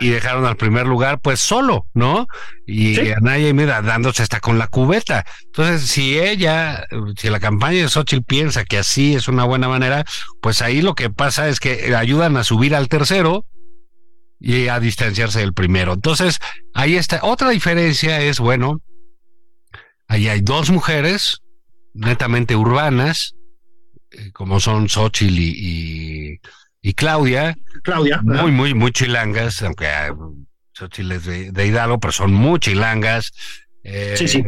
[0.00, 2.26] y dejaron al primer lugar pues solo, ¿no?
[2.66, 3.12] Y ¿Sí?
[3.12, 5.24] Anaya y Mira dándose hasta con la cubeta.
[5.46, 6.86] Entonces, si ella,
[7.16, 10.04] si la campaña de Xochitl piensa que así es una buena manera,
[10.40, 13.44] pues ahí lo que pasa es que ayudan a subir al tercero
[14.40, 15.94] y a distanciarse del primero.
[15.94, 16.38] Entonces,
[16.74, 17.20] ahí está.
[17.22, 18.80] Otra diferencia es, bueno,
[20.06, 21.38] ahí hay dos mujeres
[21.94, 23.34] netamente urbanas,
[24.10, 26.40] eh, como son Xochitl y, y
[26.80, 29.88] y Claudia, Claudia, muy, muy, muy chilangas, aunque
[30.72, 33.32] Xochitl es de, de Hidalgo, pero son muy chilangas.
[33.82, 34.44] Eh, sí, sí.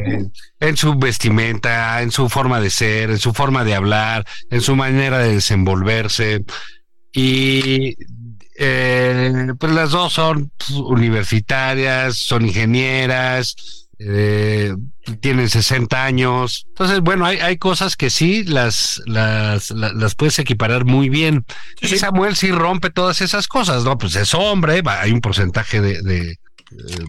[0.58, 4.76] En su vestimenta, en su forma de ser, en su forma de hablar, en su
[4.76, 6.44] manera de desenvolverse.
[7.12, 7.96] Y
[8.56, 14.74] eh, pues las dos son universitarias, son ingenieras, eh,
[15.20, 16.64] tienen 60 años.
[16.68, 21.44] Entonces, bueno, hay, hay cosas que sí las, las, las, las puedes equiparar muy bien.
[21.82, 21.98] Sí.
[21.98, 23.98] Samuel sí rompe todas esas cosas, ¿no?
[23.98, 26.38] Pues es hombre, hay un porcentaje de, de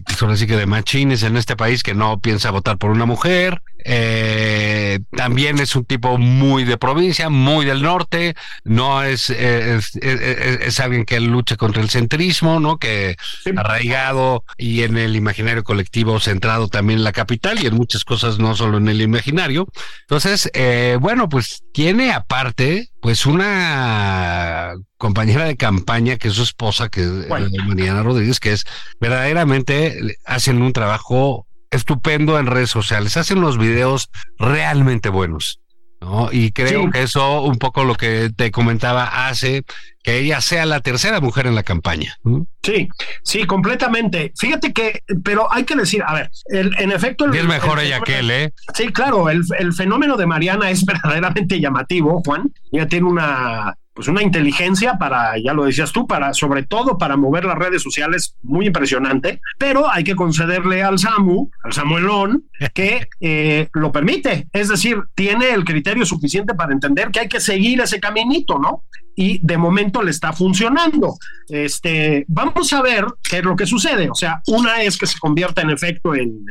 [0.04, 3.06] pues ahora sí que de machines en este país que no piensa votar por una
[3.06, 3.62] mujer.
[3.84, 8.34] Eh, también es un tipo muy de provincia, muy del norte.
[8.64, 12.78] No es, es, es, es alguien que lucha contra el centrismo, ¿no?
[12.78, 13.50] Que sí.
[13.56, 18.38] arraigado y en el imaginario colectivo centrado también en la capital y en muchas cosas,
[18.38, 19.68] no solo en el imaginario.
[20.02, 26.88] Entonces, eh, bueno, pues tiene aparte, pues una compañera de campaña que es su esposa,
[26.88, 27.48] que es bueno.
[27.66, 28.64] Mariana Rodríguez, que es
[29.00, 35.58] verdaderamente hacen un trabajo estupendo en redes sociales, hacen los videos realmente buenos.
[36.00, 36.28] ¿no?
[36.32, 36.90] Y creo sí.
[36.90, 39.64] que eso, un poco lo que te comentaba, hace
[40.02, 42.16] que ella sea la tercera mujer en la campaña.
[42.62, 42.88] Sí,
[43.22, 44.32] sí, completamente.
[44.36, 47.24] Fíjate que, pero hay que decir, a ver, el, en efecto...
[47.24, 48.52] El, y es mejor el ella que él, ¿eh?
[48.74, 52.52] Sí, claro, el, el fenómeno de Mariana es verdaderamente llamativo, Juan.
[52.72, 57.16] Ella tiene una pues una inteligencia para, ya lo decías tú, para, sobre todo para
[57.16, 63.08] mover las redes sociales muy impresionante, pero hay que concederle al Samu, al Samuelón, que
[63.20, 64.48] eh, lo permite.
[64.52, 68.84] Es decir, tiene el criterio suficiente para entender que hay que seguir ese caminito, ¿no?
[69.14, 71.16] Y de momento le está funcionando.
[71.48, 74.08] Este, vamos a ver qué es lo que sucede.
[74.08, 76.46] O sea, una es que se convierta en efecto en,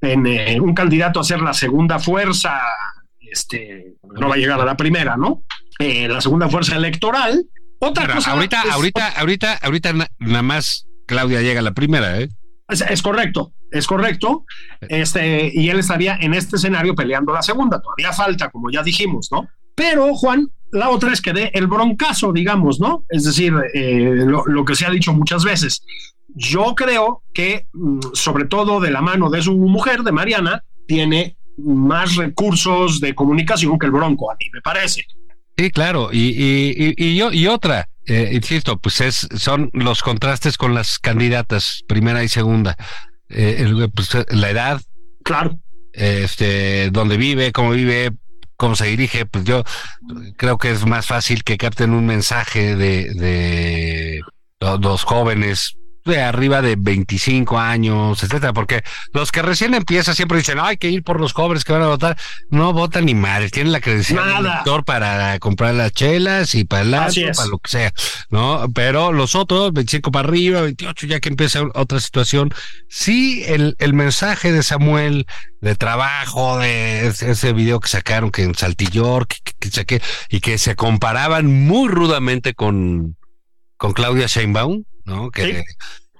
[0.00, 2.60] en eh, un candidato a ser la segunda fuerza
[3.30, 5.42] este, no va a llegar a la primera, ¿no?
[5.78, 7.44] Eh, la segunda fuerza electoral.
[7.78, 8.32] Otra Pero cosa.
[8.32, 12.28] Ahorita, es, ahorita, ahorita, ahorita na, nada más Claudia llega a la primera, ¿eh?
[12.68, 14.44] Es, es, correcto, es correcto.
[14.80, 17.80] Este, y él estaría en este escenario peleando la segunda.
[17.80, 19.48] Todavía falta, como ya dijimos, ¿no?
[19.74, 23.04] Pero, Juan, la otra es que dé el broncazo, digamos, ¿no?
[23.08, 25.84] Es decir, eh, lo, lo, que se ha dicho muchas veces.
[26.28, 31.36] Yo creo que, mm, sobre todo de la mano de su mujer, de Mariana, tiene
[31.58, 35.04] más recursos de comunicación que el Bronco, a mí me parece.
[35.56, 40.58] Sí, claro, y, y, y, y, y otra, eh, insisto, pues es, son los contrastes
[40.58, 42.76] con las candidatas, primera y segunda.
[43.28, 44.80] Eh, pues, la edad.
[45.24, 45.58] Claro.
[45.92, 48.10] Este, dónde vive, cómo vive,
[48.56, 49.64] cómo se dirige, pues yo
[50.36, 54.20] creo que es más fácil que capten un mensaje de, de
[54.60, 60.58] los jóvenes de arriba de 25 años, etcétera, porque los que recién empiezan siempre dicen,
[60.60, 62.16] hay que ir por los jóvenes que van a votar.
[62.50, 66.82] No votan ni madres, tienen la credencial del elector para comprar las chelas y para
[66.82, 67.92] el para lo que sea,
[68.30, 68.66] ¿no?
[68.74, 72.52] Pero los otros, 25 para arriba, 28, ya que empieza otra situación.
[72.88, 75.26] Sí, el, el mensaje de Samuel
[75.62, 79.38] de trabajo, de ese video que sacaron que en Saltillor, que,
[79.86, 83.16] que, y que se comparaban muy rudamente con,
[83.84, 85.30] con Claudia Sheinbaum, ¿no?
[85.30, 85.62] Que,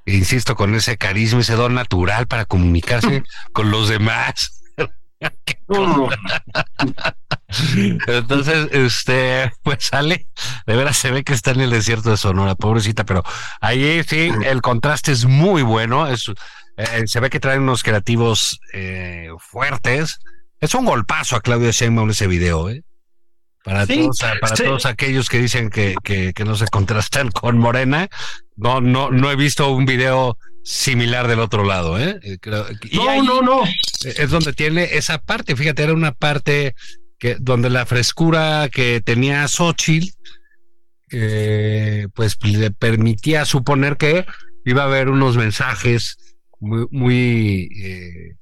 [0.05, 3.23] insisto, con ese carisma, ese don natural para comunicarse
[3.55, 4.61] con los demás.
[8.07, 10.27] Entonces, este, pues sale,
[10.67, 13.25] de veras se ve que está en el desierto de Sonora, pobrecita, pero
[13.63, 16.31] ahí sí, el contraste es muy bueno, es,
[16.77, 20.19] eh, se ve que traen unos creativos eh, fuertes.
[20.61, 22.85] Es un golpazo a Claudia Sheinbaum ese video, ¿eh?
[23.65, 28.09] Para, todos, para todos aquellos que dicen que, que, no se contrastan con Morena,
[28.57, 32.21] no, no, no he visto un video similar del otro lado, ¿eh?
[32.23, 32.39] eh
[32.93, 33.63] no, no, no.
[34.05, 36.75] Es donde tiene esa parte, fíjate, era una parte
[37.19, 40.13] que donde la frescura que tenía Xochitl,
[42.15, 44.27] pues le permitía suponer que
[44.67, 46.19] iba a haber unos mensajes
[46.61, 48.37] muy, muy eh, eh,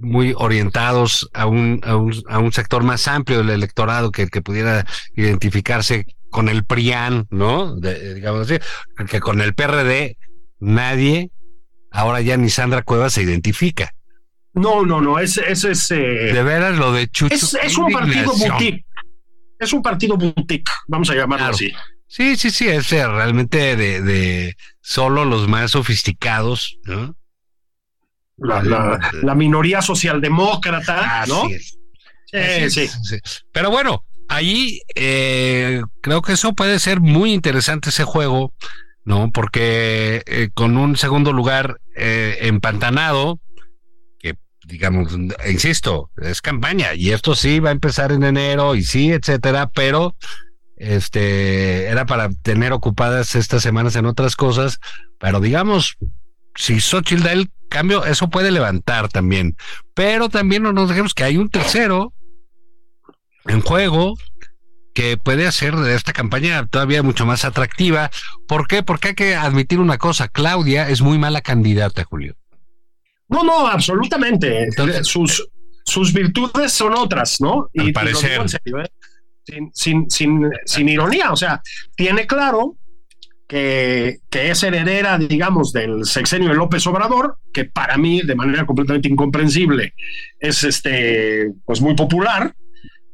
[0.00, 4.42] muy orientados a un, a un, a, un, sector más amplio del electorado que, que
[4.42, 7.76] pudiera identificarse con el PRIAN, ¿no?
[7.76, 8.60] digamos así,
[9.08, 10.16] que con el PRD
[10.60, 11.30] nadie,
[11.90, 13.92] ahora ya ni Sandra Cuevas se identifica.
[14.52, 15.64] No, no, no, eso es...
[15.64, 17.34] es eh, de veras lo de Chucho.
[17.34, 18.84] Es, es un partido boutique.
[19.58, 21.72] Es un partido boutique, vamos a llamarlo así.
[22.06, 27.14] Sí, sí, sí, es realmente de, de solo los más sofisticados, ¿no?
[28.40, 31.48] La, minoría socialdemócrata, ¿no?
[32.26, 32.88] Sí, sí.
[33.52, 38.54] Pero bueno, ahí eh, creo que eso puede ser muy interesante ese juego,
[39.04, 39.30] ¿no?
[39.32, 43.40] Porque eh, con un segundo lugar eh, empantanado,
[44.20, 45.12] que digamos,
[45.48, 50.14] insisto, es campaña y esto sí va a empezar en enero y sí, etcétera, pero
[50.76, 54.78] este era para tener ocupadas estas semanas en otras cosas,
[55.18, 55.96] pero digamos,
[56.54, 59.56] si Xochitl cambio, eso puede levantar también.
[59.94, 62.12] Pero también no nos dejemos que hay un tercero
[63.46, 64.18] en juego
[64.92, 68.10] que puede hacer de esta campaña todavía mucho más atractiva.
[68.46, 68.82] ¿Por qué?
[68.82, 72.36] Porque hay que admitir una cosa, Claudia es muy mala candidata, Julio.
[73.28, 74.68] No, no, absolutamente.
[75.02, 75.48] sus,
[75.84, 77.70] sus virtudes son otras, ¿no?
[77.72, 78.42] y, parecer.
[78.42, 78.88] ¿eh?
[79.44, 81.62] sin, sin, sin, sin ironía, o sea,
[81.96, 82.76] tiene claro
[83.50, 89.08] que, es heredera, digamos, del sexenio de López Obrador, que para mí, de manera completamente
[89.08, 89.94] incomprensible,
[90.38, 92.54] es este, pues muy popular,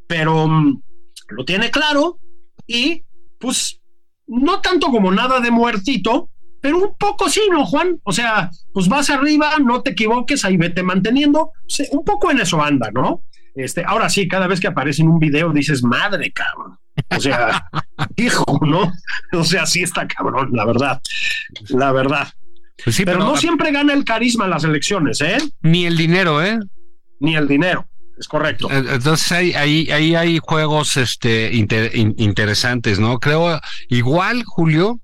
[0.06, 0.82] pero mm,
[1.30, 2.18] lo tiene claro
[2.66, 3.02] y,
[3.40, 3.80] pues,
[4.26, 6.28] no tanto como nada de muertito,
[6.60, 7.98] pero un poco sí, ¿no, Juan?
[8.02, 11.52] O sea, pues vas arriba, no te equivoques, ahí vete manteniendo,
[11.92, 13.22] un poco en eso anda, ¿no?
[13.56, 16.78] Este, ahora sí, cada vez que aparece en un video dices, madre, cabrón.
[17.16, 17.66] O sea,
[18.16, 18.92] hijo, ¿no?
[19.32, 21.00] O sea, sí está cabrón, la verdad.
[21.70, 22.28] La verdad.
[22.84, 25.38] Pues pero, no siempre gana el carisma en las elecciones, ¿eh?
[25.62, 26.58] Ni el dinero, ¿eh?
[27.20, 27.86] Ni el dinero,
[28.18, 28.70] es correcto.
[28.70, 33.18] Eh, entonces ahí, ahí, ahí hay juegos este, interesantes, ¿no?
[33.18, 35.00] Creo igual, Julio,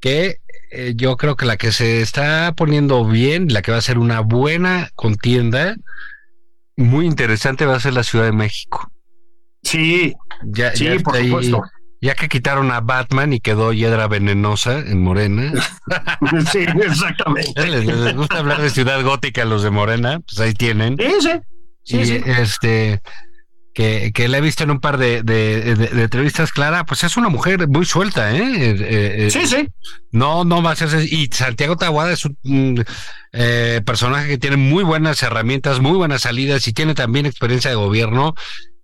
[0.00, 0.38] que
[0.72, 3.98] eh, yo creo que la que se está poniendo bien, la que va a ser
[3.98, 5.76] una buena contienda,
[6.76, 8.90] muy interesante va a ser la Ciudad de México.
[9.62, 11.62] Sí, ya, sí, por supuesto.
[12.00, 15.52] ya que quitaron a Batman y quedó Hiedra Venenosa en Morena.
[16.52, 17.66] sí, exactamente.
[17.66, 20.96] ¿Les, gusta hablar de ciudad gótica los de Morena, pues ahí tienen.
[20.98, 21.30] Sí,
[21.84, 22.04] sí.
[22.04, 23.00] sí, este
[23.74, 27.28] que, que la he visto en un par de, de, entrevistas, Clara, pues es una
[27.28, 28.42] mujer muy suelta, ¿eh?
[28.42, 29.68] eh, eh, eh sí, sí.
[30.10, 30.88] No, no va a ser.
[31.10, 32.84] Y Santiago Tahuada es un
[33.84, 38.34] personaje que tiene muy buenas herramientas, muy buenas salidas y tiene también experiencia de gobierno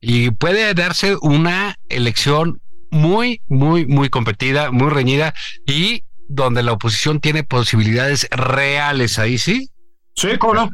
[0.01, 5.35] y puede darse una elección muy, muy, muy competida, muy reñida
[5.67, 9.71] y donde la oposición tiene posibilidades reales ahí, ¿sí?
[10.15, 10.71] Sí, cómo no.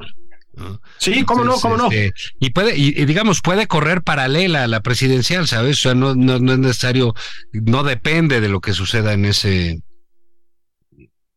[0.99, 1.91] Sí, cómo no, cómo no.
[1.91, 5.79] Este, y puede, y, digamos, puede correr paralela a la presidencial, ¿sabes?
[5.79, 7.15] O sea, no, no, no es necesario,
[7.53, 9.83] no depende de lo que suceda en ese,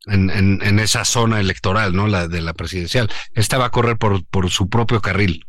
[0.06, 2.08] en, en, en, esa zona electoral, ¿no?
[2.08, 3.10] La de la presidencial.
[3.34, 5.46] Esta va a correr por, por su propio carril.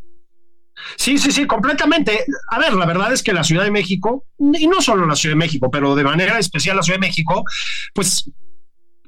[0.96, 2.24] Sí, sí, sí, completamente.
[2.50, 5.34] A ver, la verdad es que la Ciudad de México, y no solo la Ciudad
[5.34, 7.44] de México, pero de manera especial la Ciudad de México,
[7.94, 8.30] pues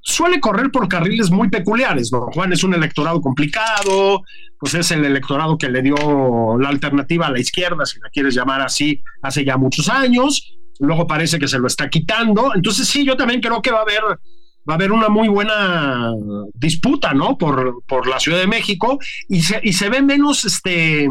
[0.02, 2.26] suele correr por carriles muy peculiares, ¿no?
[2.32, 4.22] Juan es un electorado complicado,
[4.58, 8.34] pues es el electorado que le dio la alternativa a la izquierda, si la quieres
[8.34, 13.04] llamar así, hace ya muchos años, luego parece que se lo está quitando, entonces sí,
[13.04, 16.12] yo también creo que va a haber, va a haber una muy buena
[16.54, 17.36] disputa, ¿no?
[17.38, 18.98] Por, por la Ciudad de México
[19.28, 21.08] y se, y se ve menos este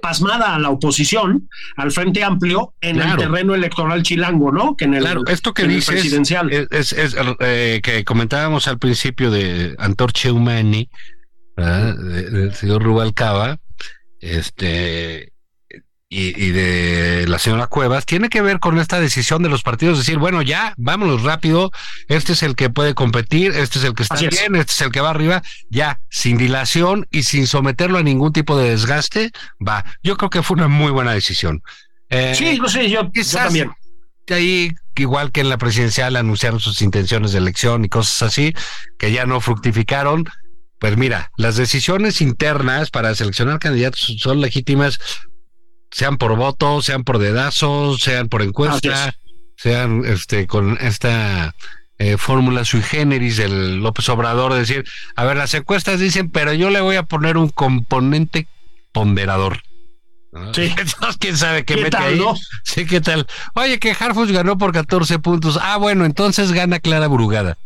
[0.00, 4.76] pasmada a la oposición, al Frente Amplio, en el terreno electoral chilango, ¿no?
[4.76, 6.50] Que en el, claro, esto que dices presidencial.
[6.70, 10.88] Es, es, eh, que comentábamos al principio de Antorcha Humani,
[11.56, 13.58] del señor Rubalcaba,
[14.20, 15.32] este,
[16.08, 20.18] y, de la señora Cuevas tiene que ver con esta decisión de los partidos, decir,
[20.18, 21.72] bueno, ya, vámonos rápido,
[22.08, 24.92] este es el que puede competir, este es el que está bien, este es el
[24.92, 29.32] que va arriba, ya, sin dilación y sin someterlo a ningún tipo de desgaste,
[29.66, 29.84] va.
[30.02, 31.62] Yo creo que fue una muy buena decisión.
[32.08, 33.72] Eh, sí, no sé, yo, yo también.
[34.28, 38.54] Ahí, igual que en la presidencial, anunciaron sus intenciones de elección y cosas así,
[38.98, 40.24] que ya no fructificaron.
[40.78, 44.98] Pues mira, las decisiones internas para seleccionar candidatos son legítimas
[45.96, 49.14] sean por voto, sean por dedazo, sean por encuesta,
[49.56, 51.54] sean este con esta
[51.96, 54.84] eh, fórmula sui generis del López Obrador, de decir,
[55.14, 58.46] a ver, las encuestas dicen, pero yo le voy a poner un componente
[58.92, 59.62] ponderador.
[60.52, 60.64] Sí.
[60.76, 62.20] Entonces, quién sabe qué, mete ahí.
[62.62, 63.26] Sí, ¿qué tal?
[63.54, 65.58] Oye, que Harfus ganó por 14 puntos.
[65.62, 67.56] Ah, bueno, entonces gana Clara Brugada.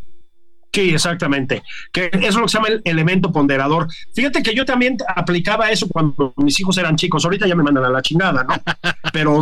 [0.73, 1.63] Sí, exactamente.
[1.91, 3.87] Que es lo que se llama el elemento ponderador.
[4.13, 7.25] Fíjate que yo también aplicaba eso cuando mis hijos eran chicos.
[7.25, 8.55] Ahorita ya me mandan a la chingada, ¿no?
[9.11, 9.41] Pero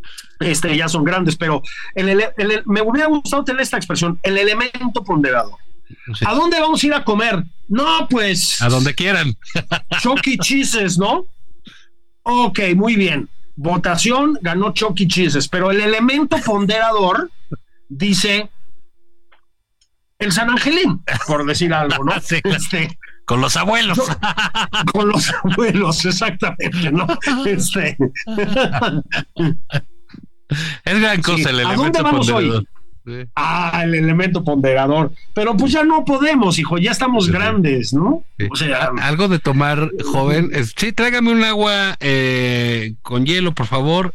[0.40, 1.36] este, ya son grandes.
[1.36, 1.62] Pero
[1.94, 2.24] el,
[2.64, 5.58] me hubiera gustado tener esta expresión, el elemento ponderador.
[6.24, 7.42] ¿A dónde vamos a ir a comer?
[7.68, 8.62] No, pues.
[8.62, 9.36] A donde quieran.
[10.00, 11.26] Chucky Cheeses, ¿no?
[12.22, 13.28] Ok, muy bien.
[13.56, 17.30] Votación ganó Chucky Cheeses, pero el elemento ponderador
[17.88, 18.48] dice
[20.20, 22.12] el San Angelín, por decir algo, ¿no?
[22.44, 23.98] Este, con los abuelos.
[24.92, 27.06] con los abuelos, exactamente, ¿no?
[27.46, 27.96] Este.
[30.84, 32.64] Es gran cosa el elemento ¿A dónde vamos ponderador?
[33.06, 33.28] hoy?
[33.34, 35.12] Ah, el elemento ponderador.
[35.34, 38.24] Pero pues ya no podemos, hijo, ya estamos grandes, ¿no?
[38.50, 40.50] O sea, algo de tomar, joven.
[40.76, 44.14] Sí, tráigame un agua eh, con hielo, por favor.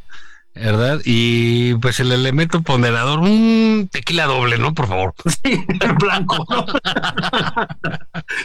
[0.55, 1.01] ¿Verdad?
[1.03, 4.73] Y pues el elemento ponderador, un tequila doble, ¿no?
[4.73, 5.13] Por favor.
[5.43, 6.45] Sí, en blanco.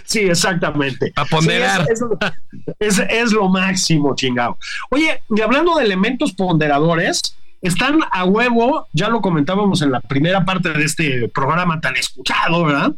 [0.05, 1.13] sí, exactamente.
[1.17, 1.87] A ponderar.
[2.79, 4.59] es, lo máximo, chingado.
[4.91, 10.45] Oye, y hablando de elementos ponderadores, están a huevo, ya lo comentábamos en la primera
[10.45, 12.93] parte de este programa tan escuchado, ¿verdad?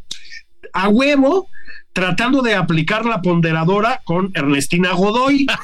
[0.72, 1.48] A huevo
[1.92, 5.46] tratando de aplicar la ponderadora con Ernestina Godoy.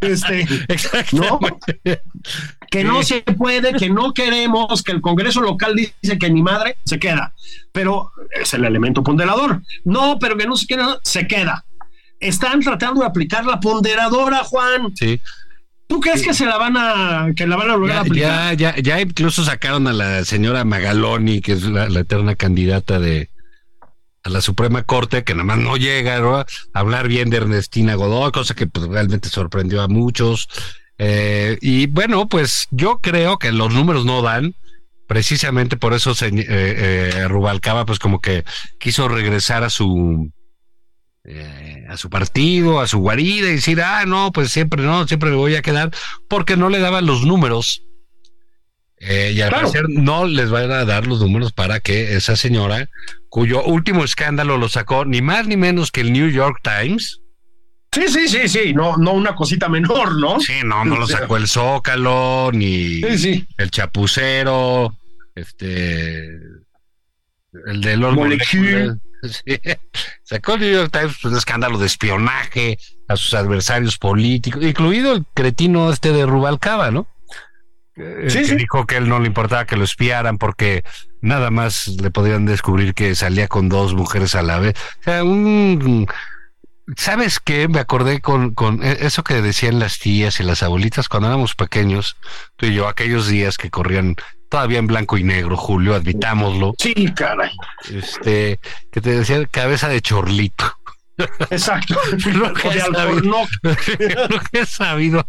[0.00, 0.46] Este,
[1.12, 1.38] ¿no?
[2.70, 6.76] Que no se puede, que no queremos, que el Congreso local dice que ni madre
[6.84, 7.32] se queda.
[7.72, 9.62] Pero es el elemento ponderador.
[9.84, 11.64] No, pero que no se queda, se queda.
[12.20, 14.92] Están tratando de aplicar la ponderadora, Juan.
[14.96, 15.20] Sí.
[15.86, 18.56] ¿Tú crees que se la van a que la van a lograr aplicar?
[18.56, 23.30] Ya, ya, ya incluso sacaron a la señora Magaloni, que es la eterna candidata de,
[24.28, 28.30] a la Suprema Corte, que nada más no llega a hablar bien de Ernestina Godoy,
[28.30, 30.48] cosa que pues, realmente sorprendió a muchos.
[30.98, 34.54] Eh, y bueno, pues yo creo que los números no dan.
[35.06, 38.44] Precisamente por eso se, eh, eh, Rubalcaba, pues como que
[38.78, 40.30] quiso regresar a su
[41.90, 45.36] a su partido, a su guarida y decir, ah, no, pues siempre no, siempre me
[45.36, 45.90] voy a quedar,
[46.26, 47.82] porque no le daban los números.
[49.00, 52.88] Y al parecer no les van a dar los números para que esa señora
[53.28, 57.20] cuyo último escándalo lo sacó ni más ni menos que el New York Times.
[57.92, 60.40] Sí, sí, sí, sí, no, no una cosita menor, ¿no?
[60.40, 64.94] Sí, no, no lo sacó el Zócalo, ni el Chapucero,
[65.34, 66.38] este,
[67.66, 68.14] el de los
[69.22, 69.60] sí.
[70.22, 72.78] Sacó el New York Times pues, un escándalo de espionaje
[73.08, 77.06] a sus adversarios políticos, incluido el cretino este de Rubalcaba, ¿no?
[78.28, 80.84] Sí, que dijo que él no le importaba que lo espiaran porque
[81.20, 84.76] nada más le podían descubrir que salía con dos mujeres a la vez.
[85.00, 86.06] O sea, un...
[86.96, 87.68] ¿Sabes qué?
[87.68, 91.54] Me acordé con, con e, eso que decían las tías y las abuelitas cuando éramos
[91.54, 92.16] pequeños,
[92.56, 94.16] tú y yo, aquellos días que corrían
[94.48, 96.74] todavía en blanco y negro, Julio, admitámoslo.
[96.78, 97.50] Sí, caray.
[97.90, 98.58] Este,
[98.90, 100.77] que te decían cabeza de chorlito.
[101.50, 101.96] Exacto.
[102.32, 103.46] lo que, he sabido,
[104.52, 105.28] que he sabido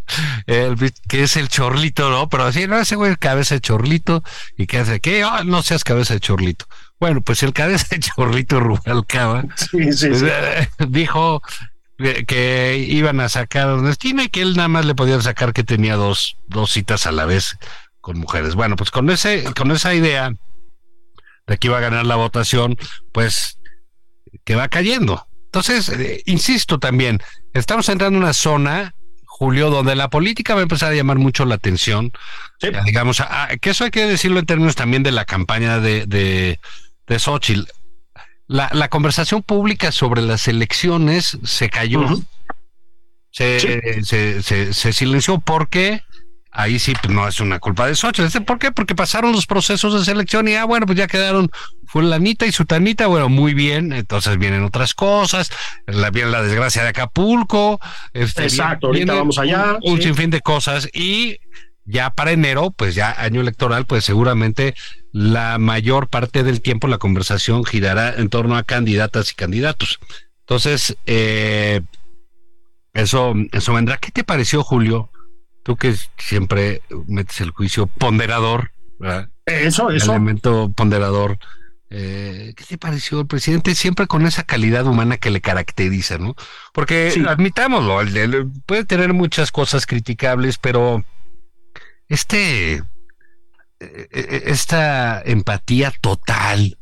[1.08, 2.30] que es el chorlito, ¿no?
[2.30, 4.24] Pero así, no, ese güey cabeza de chorlito
[4.58, 6.66] y que hace que oh, no seas cabeza de chorlito.
[7.00, 10.26] Bueno, pues el cabeza de chorlito Rubalcaba sí, sí, sí.
[10.28, 11.42] Eh, dijo
[12.28, 15.64] que iban a sacar a Ernestina y que él nada más le podían sacar que
[15.64, 17.58] tenía dos, dos citas a la vez
[18.00, 18.56] con mujeres.
[18.56, 20.32] Bueno, pues con ese, con esa idea
[21.48, 22.78] de que iba a ganar la votación,
[23.12, 23.60] pues
[24.46, 25.29] que va cayendo.
[25.50, 27.20] Entonces, eh, insisto también,
[27.54, 28.94] estamos entrando en una zona,
[29.26, 32.12] Julio, donde la política va a empezar a llamar mucho la atención.
[32.86, 33.24] digamos,
[33.60, 36.60] que eso hay que decirlo en términos también de la campaña de, de,
[37.08, 37.64] de Xochitl.
[38.46, 42.06] La, la conversación pública sobre las elecciones se cayó.
[43.32, 43.60] Sí.
[44.04, 46.04] se, se, se silenció porque
[46.52, 48.28] ahí sí pues, no es una culpa de Xochitl.
[48.28, 48.72] ¿Este ¿Por qué?
[48.72, 51.50] Porque pasaron los procesos de selección y ah, bueno, pues ya quedaron
[51.86, 55.50] fulanita y sutanita, bueno, muy bien, entonces vienen otras cosas,
[55.88, 57.80] la, viene la desgracia de Acapulco,
[58.14, 60.04] este, Exacto, ahorita vamos allá, Un, un sí.
[60.04, 61.38] sinfín de cosas y
[61.86, 64.76] ya para enero, pues ya año electoral, pues seguramente
[65.12, 70.00] la mayor parte del tiempo la conversación girará en torno a candidatas y candidatos.
[70.42, 71.82] Entonces, eh,
[72.94, 73.98] eso, eso vendrá.
[73.98, 75.10] ¿Qué te pareció, Julio?
[75.70, 79.30] Tú que siempre metes el juicio ponderador, ¿verdad?
[79.46, 80.14] Eso, El eso.
[80.14, 81.38] elemento ponderador.
[81.92, 86.34] Eh, ¿Qué te pareció el presidente siempre con esa calidad humana que le caracteriza, no?
[86.74, 87.24] Porque Sí.
[87.28, 91.06] admitámoslo, el- el- puede tener muchas cosas criticables, pero
[92.08, 92.84] este, eh,
[93.80, 96.76] eh, esta empatía total.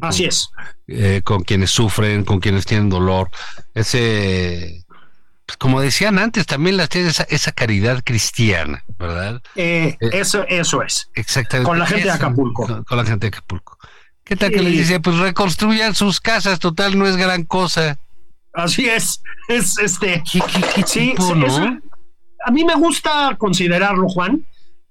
[0.00, 0.48] Así es.
[0.86, 3.30] eh, con quienes sufren, con quienes tienen dolor,
[3.74, 4.81] ese,
[5.52, 9.42] pues, como decían antes, también las tiene esa, esa caridad cristiana, ¿verdad?
[9.54, 11.10] Eh, Eh, eso, eso es.
[11.14, 11.68] Exactamente.
[11.68, 12.66] Con la gente de Acapulco.
[12.66, 13.78] Con, con la gente de Acapulco.
[14.24, 15.00] ¿Qué tal que les dice?
[15.00, 17.98] Pues reconstruyan sus casas, total, no es gran cosa.
[18.54, 19.22] Así es.
[19.48, 20.22] Es este.
[20.30, 21.80] ¿Qué, qué, qué Sí, tipo, sí, no?
[22.44, 24.46] a mí me gusta considerarlo, Juan,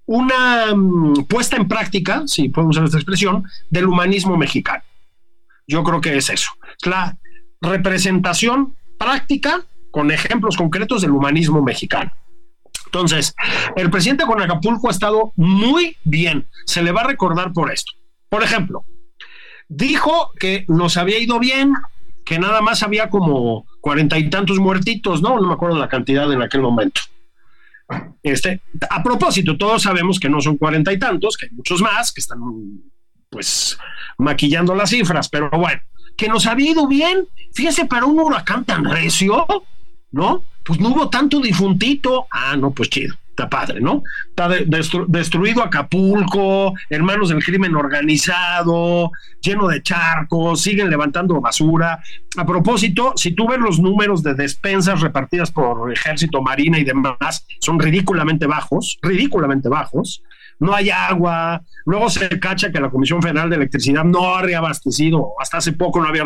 [0.06, 4.82] una mm, puesta en práctica, si podemos usar esta expresión, del humanismo mexicano.
[5.66, 6.50] Yo creo que es eso.
[6.80, 7.16] Es la
[7.60, 12.10] representación práctica con ejemplos concretos del humanismo mexicano.
[12.86, 13.34] Entonces,
[13.76, 16.48] el presidente con Acapulco ha estado muy bien.
[16.66, 17.92] Se le va a recordar por esto.
[18.28, 18.84] Por ejemplo,
[19.68, 21.72] dijo que nos había ido bien,
[22.24, 25.40] que nada más había como cuarenta y tantos muertitos, ¿no?
[25.40, 27.00] No me acuerdo la cantidad en aquel momento.
[28.22, 32.12] Este, a propósito, todos sabemos que no son cuarenta y tantos, que hay muchos más
[32.12, 32.40] que están,
[33.30, 33.78] pues,
[34.18, 35.80] maquillando las cifras, pero bueno,
[36.16, 37.26] que nos había ido bien.
[37.54, 39.46] Fíjese, para un huracán tan recio,
[40.12, 40.44] ¿no?
[40.64, 42.26] Pues no hubo tanto difuntito.
[42.30, 44.02] Ah, no, pues chido, está padre, ¿no?
[44.28, 49.10] Está de- destru- destruido Acapulco, hermanos del crimen organizado,
[49.40, 52.00] lleno de charcos, siguen levantando basura.
[52.36, 57.44] A propósito, si tú ves los números de despensas repartidas por ejército, marina y demás,
[57.60, 60.22] son ridículamente bajos, ridículamente bajos.
[60.62, 61.60] No hay agua.
[61.84, 66.00] Luego se cacha que la Comisión Federal de Electricidad no ha reabastecido, hasta hace poco
[66.00, 66.22] no había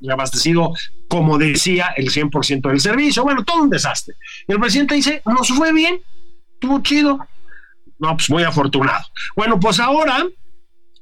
[0.00, 0.72] reabastecido,
[1.08, 3.24] como decía, el 100% del servicio.
[3.24, 4.14] Bueno, todo un desastre.
[4.46, 6.00] Y el presidente dice, nos fue bien,
[6.54, 7.18] estuvo chido.
[7.98, 9.04] No, pues muy afortunado.
[9.34, 10.24] Bueno, pues ahora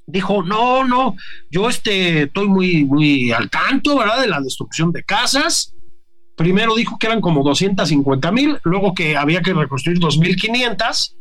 [0.06, 1.14] dijo, no, no,
[1.50, 4.22] yo este, estoy muy, muy al tanto, ¿verdad?
[4.22, 5.74] De la destrucción de casas.
[6.36, 11.16] Primero dijo que eran como 250 mil, luego que había que reconstruir 2.500,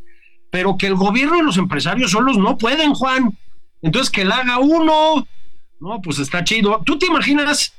[0.50, 3.36] pero que el gobierno y los empresarios solos no pueden, Juan.
[3.82, 5.26] Entonces que la haga uno,
[5.80, 6.82] no, pues está chido.
[6.84, 7.74] ¿Tú te imaginas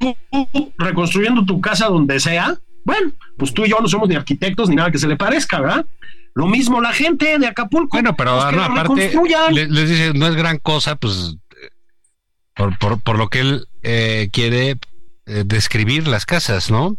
[0.00, 2.58] tú reconstruyendo tu casa donde sea?
[2.84, 5.60] Bueno, pues tú y yo no somos ni arquitectos ni nada que se le parezca,
[5.60, 5.86] ¿verdad?
[6.34, 7.96] Lo mismo la gente de Acapulco.
[7.96, 9.12] Bueno, pero Pues no, aparte,
[9.50, 11.36] les dice, no es gran cosa, pues,
[12.54, 14.76] por, por, por lo que él eh, quiere
[15.26, 16.96] eh, describir las casas, ¿no?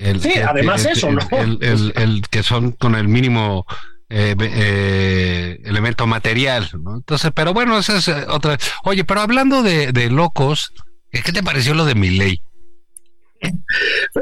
[0.00, 1.28] El, Sí, además el- eso, el- ¿no?
[1.60, 3.66] El, que son con el mínimo
[4.08, 6.96] eh, eh, elemento material, ¿no?
[6.96, 8.56] Entonces, pero bueno, esa es eh, otra.
[8.84, 10.72] Oye, pero hablando de, de locos,
[11.12, 12.40] ¿qué te pareció lo de mi ley?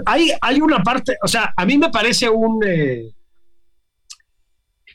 [0.06, 3.10] hay, hay una parte, o sea, a mí me parece un, eh,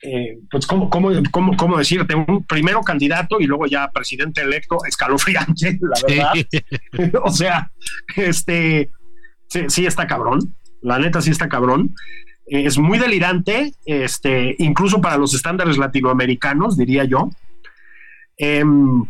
[0.02, 2.14] eh, pues, ¿cómo, cómo, cómo, cómo decirte?
[2.16, 7.22] Un primero candidato y luego ya presidente electo, escalofriante, la verdad.
[7.24, 7.72] o sea,
[8.16, 8.92] este,
[9.48, 11.96] sí, sí está cabrón, la neta sí está cabrón.
[12.46, 17.30] Eh, Es muy delirante, este, incluso para los estándares latinoamericanos, diría yo.
[18.38, 19.06] Em,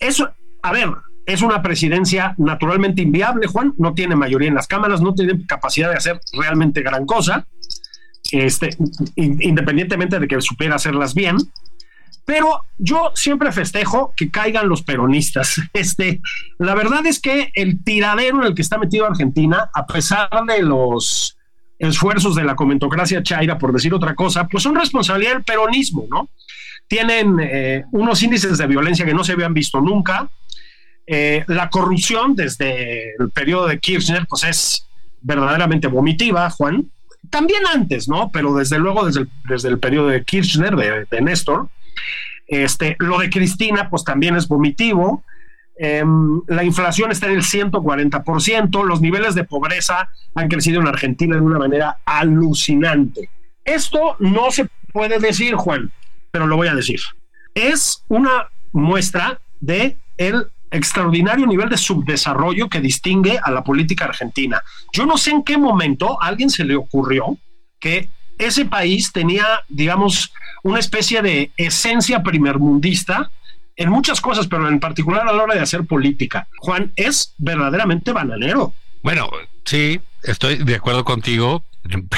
[0.00, 0.30] eso,
[0.62, 0.88] a ver,
[1.26, 5.90] es una presidencia naturalmente inviable, Juan, no tiene mayoría en las cámaras, no tiene capacidad
[5.90, 7.46] de hacer realmente gran cosa,
[8.32, 8.70] este,
[9.16, 11.36] in- independientemente de que supiera hacerlas bien.
[12.28, 15.62] Pero yo siempre festejo que caigan los peronistas.
[15.72, 16.20] Este,
[16.58, 20.62] la verdad es que el tiradero en el que está metido Argentina, a pesar de
[20.62, 21.38] los
[21.78, 26.28] esfuerzos de la comentocracia chaira, por decir otra cosa, pues son responsabilidad del peronismo, ¿no?
[26.86, 30.28] Tienen eh, unos índices de violencia que no se habían visto nunca.
[31.06, 34.86] Eh, la corrupción desde el periodo de Kirchner, pues es
[35.22, 36.90] verdaderamente vomitiva, Juan.
[37.30, 38.30] También antes, ¿no?
[38.30, 41.70] Pero desde luego desde el, desde el periodo de Kirchner, de, de Néstor.
[42.46, 45.24] Este, lo de Cristina, pues también es vomitivo.
[45.78, 46.04] Eh,
[46.48, 51.42] la inflación está en el 140%, los niveles de pobreza han crecido en Argentina de
[51.42, 53.30] una manera alucinante.
[53.64, 55.92] Esto no se puede decir, Juan,
[56.30, 57.00] pero lo voy a decir.
[57.54, 64.62] es una muestra de el extraordinario nivel de subdesarrollo que distingue a la política argentina.
[64.92, 67.38] Yo no sé en qué momento a alguien se le ocurrió
[67.80, 68.08] que
[68.38, 70.32] ese país tenía, digamos,
[70.62, 73.30] una especie de esencia primermundista
[73.76, 76.48] en muchas cosas, pero en particular a la hora de hacer política.
[76.58, 78.74] Juan es verdaderamente bananero.
[79.02, 79.30] Bueno,
[79.64, 81.62] sí, estoy de acuerdo contigo,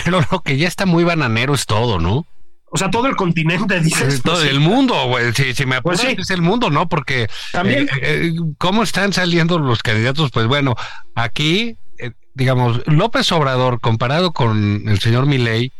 [0.04, 2.26] pero lo que ya está muy bananero es todo, ¿no?
[2.72, 4.22] O sea, todo el continente, dices.
[4.22, 5.32] Todo el mundo, güey.
[5.34, 6.88] Si, me apuras, pues es el mundo, ¿no?
[6.88, 7.88] Porque también.
[8.00, 10.30] Eh, eh, ¿Cómo están saliendo los candidatos?
[10.30, 10.76] Pues bueno,
[11.16, 15.72] aquí, eh, digamos, López Obrador, comparado con el señor Milei.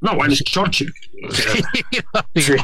[0.00, 0.92] No, bueno, es Churchill.
[1.30, 1.62] Sí,
[2.34, 2.56] sí,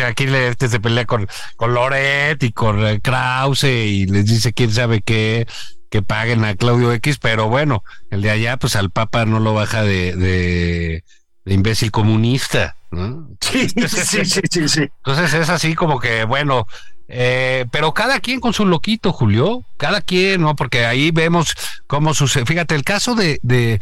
[0.02, 5.00] Aquí este se pelea con, con Loret y con Krause y les dice quién sabe
[5.02, 5.46] qué
[5.92, 9.52] que paguen a Claudio X, pero bueno, el de allá, pues al Papa no lo
[9.52, 11.04] baja de, de,
[11.44, 13.28] imbécil comunista, ¿no?
[13.42, 14.80] Sí, sí, sí, sí, sí.
[14.80, 16.66] Entonces es así como que, bueno,
[17.08, 20.56] eh, pero cada quien con su loquito, Julio, cada quien, ¿no?
[20.56, 21.54] Porque ahí vemos
[21.86, 22.46] cómo sucede.
[22.46, 23.80] Fíjate, el caso de, de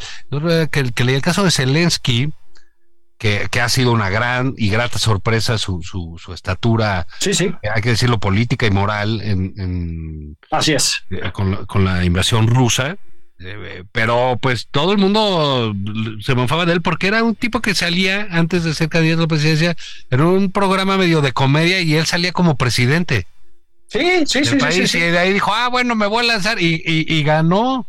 [0.71, 2.33] que, que leí el caso de Zelensky,
[3.21, 7.53] que, ha sido una gran y grata sorpresa su, su, su, estatura, sí, sí.
[7.75, 11.05] hay que decirlo, política y moral en, Así es.
[11.11, 12.97] Eh, con, con, la invasión rusa.
[13.43, 15.75] Eh, pero pues todo el mundo
[16.21, 19.25] se mofaba de él porque era un tipo que salía antes de ser candidato a
[19.25, 19.77] la presidencia
[20.11, 23.27] en un programa medio de comedia y él salía como presidente.
[23.89, 26.83] Sí, sí, sí, sí, Y de ahí dijo, ah, bueno, me voy a lanzar y,
[26.85, 27.87] y, y ganó.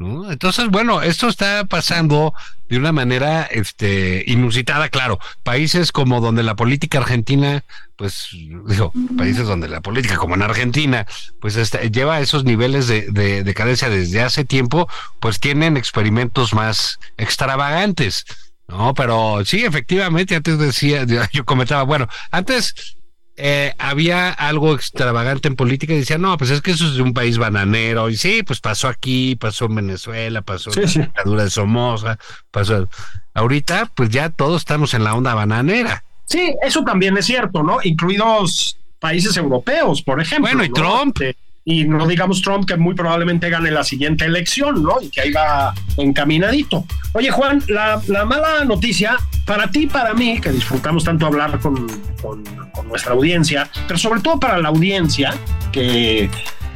[0.00, 2.32] Entonces, bueno, esto está pasando
[2.70, 5.18] de una manera este, inusitada, claro.
[5.42, 7.64] Países como donde la política argentina,
[7.96, 11.06] pues, digo, países donde la política, como en Argentina,
[11.38, 14.88] pues este, lleva esos niveles de, de decadencia desde hace tiempo,
[15.20, 18.24] pues tienen experimentos más extravagantes.
[18.68, 22.96] No, pero sí, efectivamente, antes decía, yo comentaba, bueno, antes
[23.42, 27.02] eh, había algo extravagante en política y decía, no, pues es que eso es de
[27.02, 28.10] un país bananero.
[28.10, 32.18] Y sí, pues pasó aquí, pasó en Venezuela, pasó en la dictadura de Somoza,
[32.50, 32.88] pasó.
[33.34, 36.04] Ahorita, pues ya todos estamos en la onda bananera.
[36.26, 37.78] Sí, eso también es cierto, ¿no?
[37.82, 40.48] Incluidos países europeos, por ejemplo.
[40.52, 41.20] Bueno, y Trump.
[41.20, 45.00] Este, y no digamos Trump que muy probablemente gane la siguiente elección, ¿no?
[45.00, 46.84] Y que ahí va encaminadito.
[47.12, 51.86] Oye, Juan, la, mala noticia para ti, para mí, que disfrutamos tanto hablar con,
[52.22, 52.42] con,
[52.88, 55.34] nuestra audiencia, pero sobre todo para la audiencia
[55.70, 56.30] que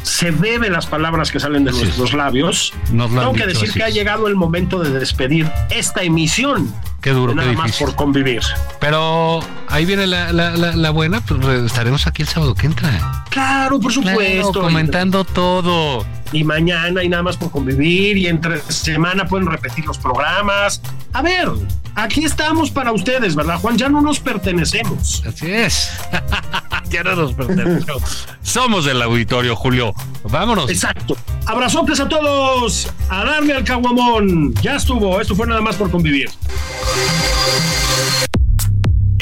[0.04, 2.72] se bebe las palabras que salen de nuestros labios.
[2.86, 6.72] Tengo que decir que ha llegado el momento de despedir esta emisión
[7.04, 8.40] Qué duro, Nada más por convivir.
[8.80, 13.24] Pero ahí viene la, la, la, buena, pues estaremos aquí el sábado que entra.
[13.28, 14.62] Claro, por supuesto.
[14.62, 16.06] comentando todo.
[16.34, 20.82] Y mañana y nada más por convivir y entre semana pueden repetir los programas.
[21.12, 21.48] A ver,
[21.94, 23.78] aquí estamos para ustedes, ¿verdad, Juan?
[23.78, 25.22] Ya no nos pertenecemos.
[25.24, 25.92] Así es.
[26.90, 28.26] ya no nos pertenecemos.
[28.42, 29.94] Somos del auditorio, Julio.
[30.24, 30.68] Vámonos.
[30.68, 31.16] Exacto.
[31.46, 32.88] Abrazotes a todos.
[33.08, 34.52] A darle al caguamón.
[34.54, 35.20] Ya estuvo.
[35.20, 36.30] Esto fue nada más por convivir.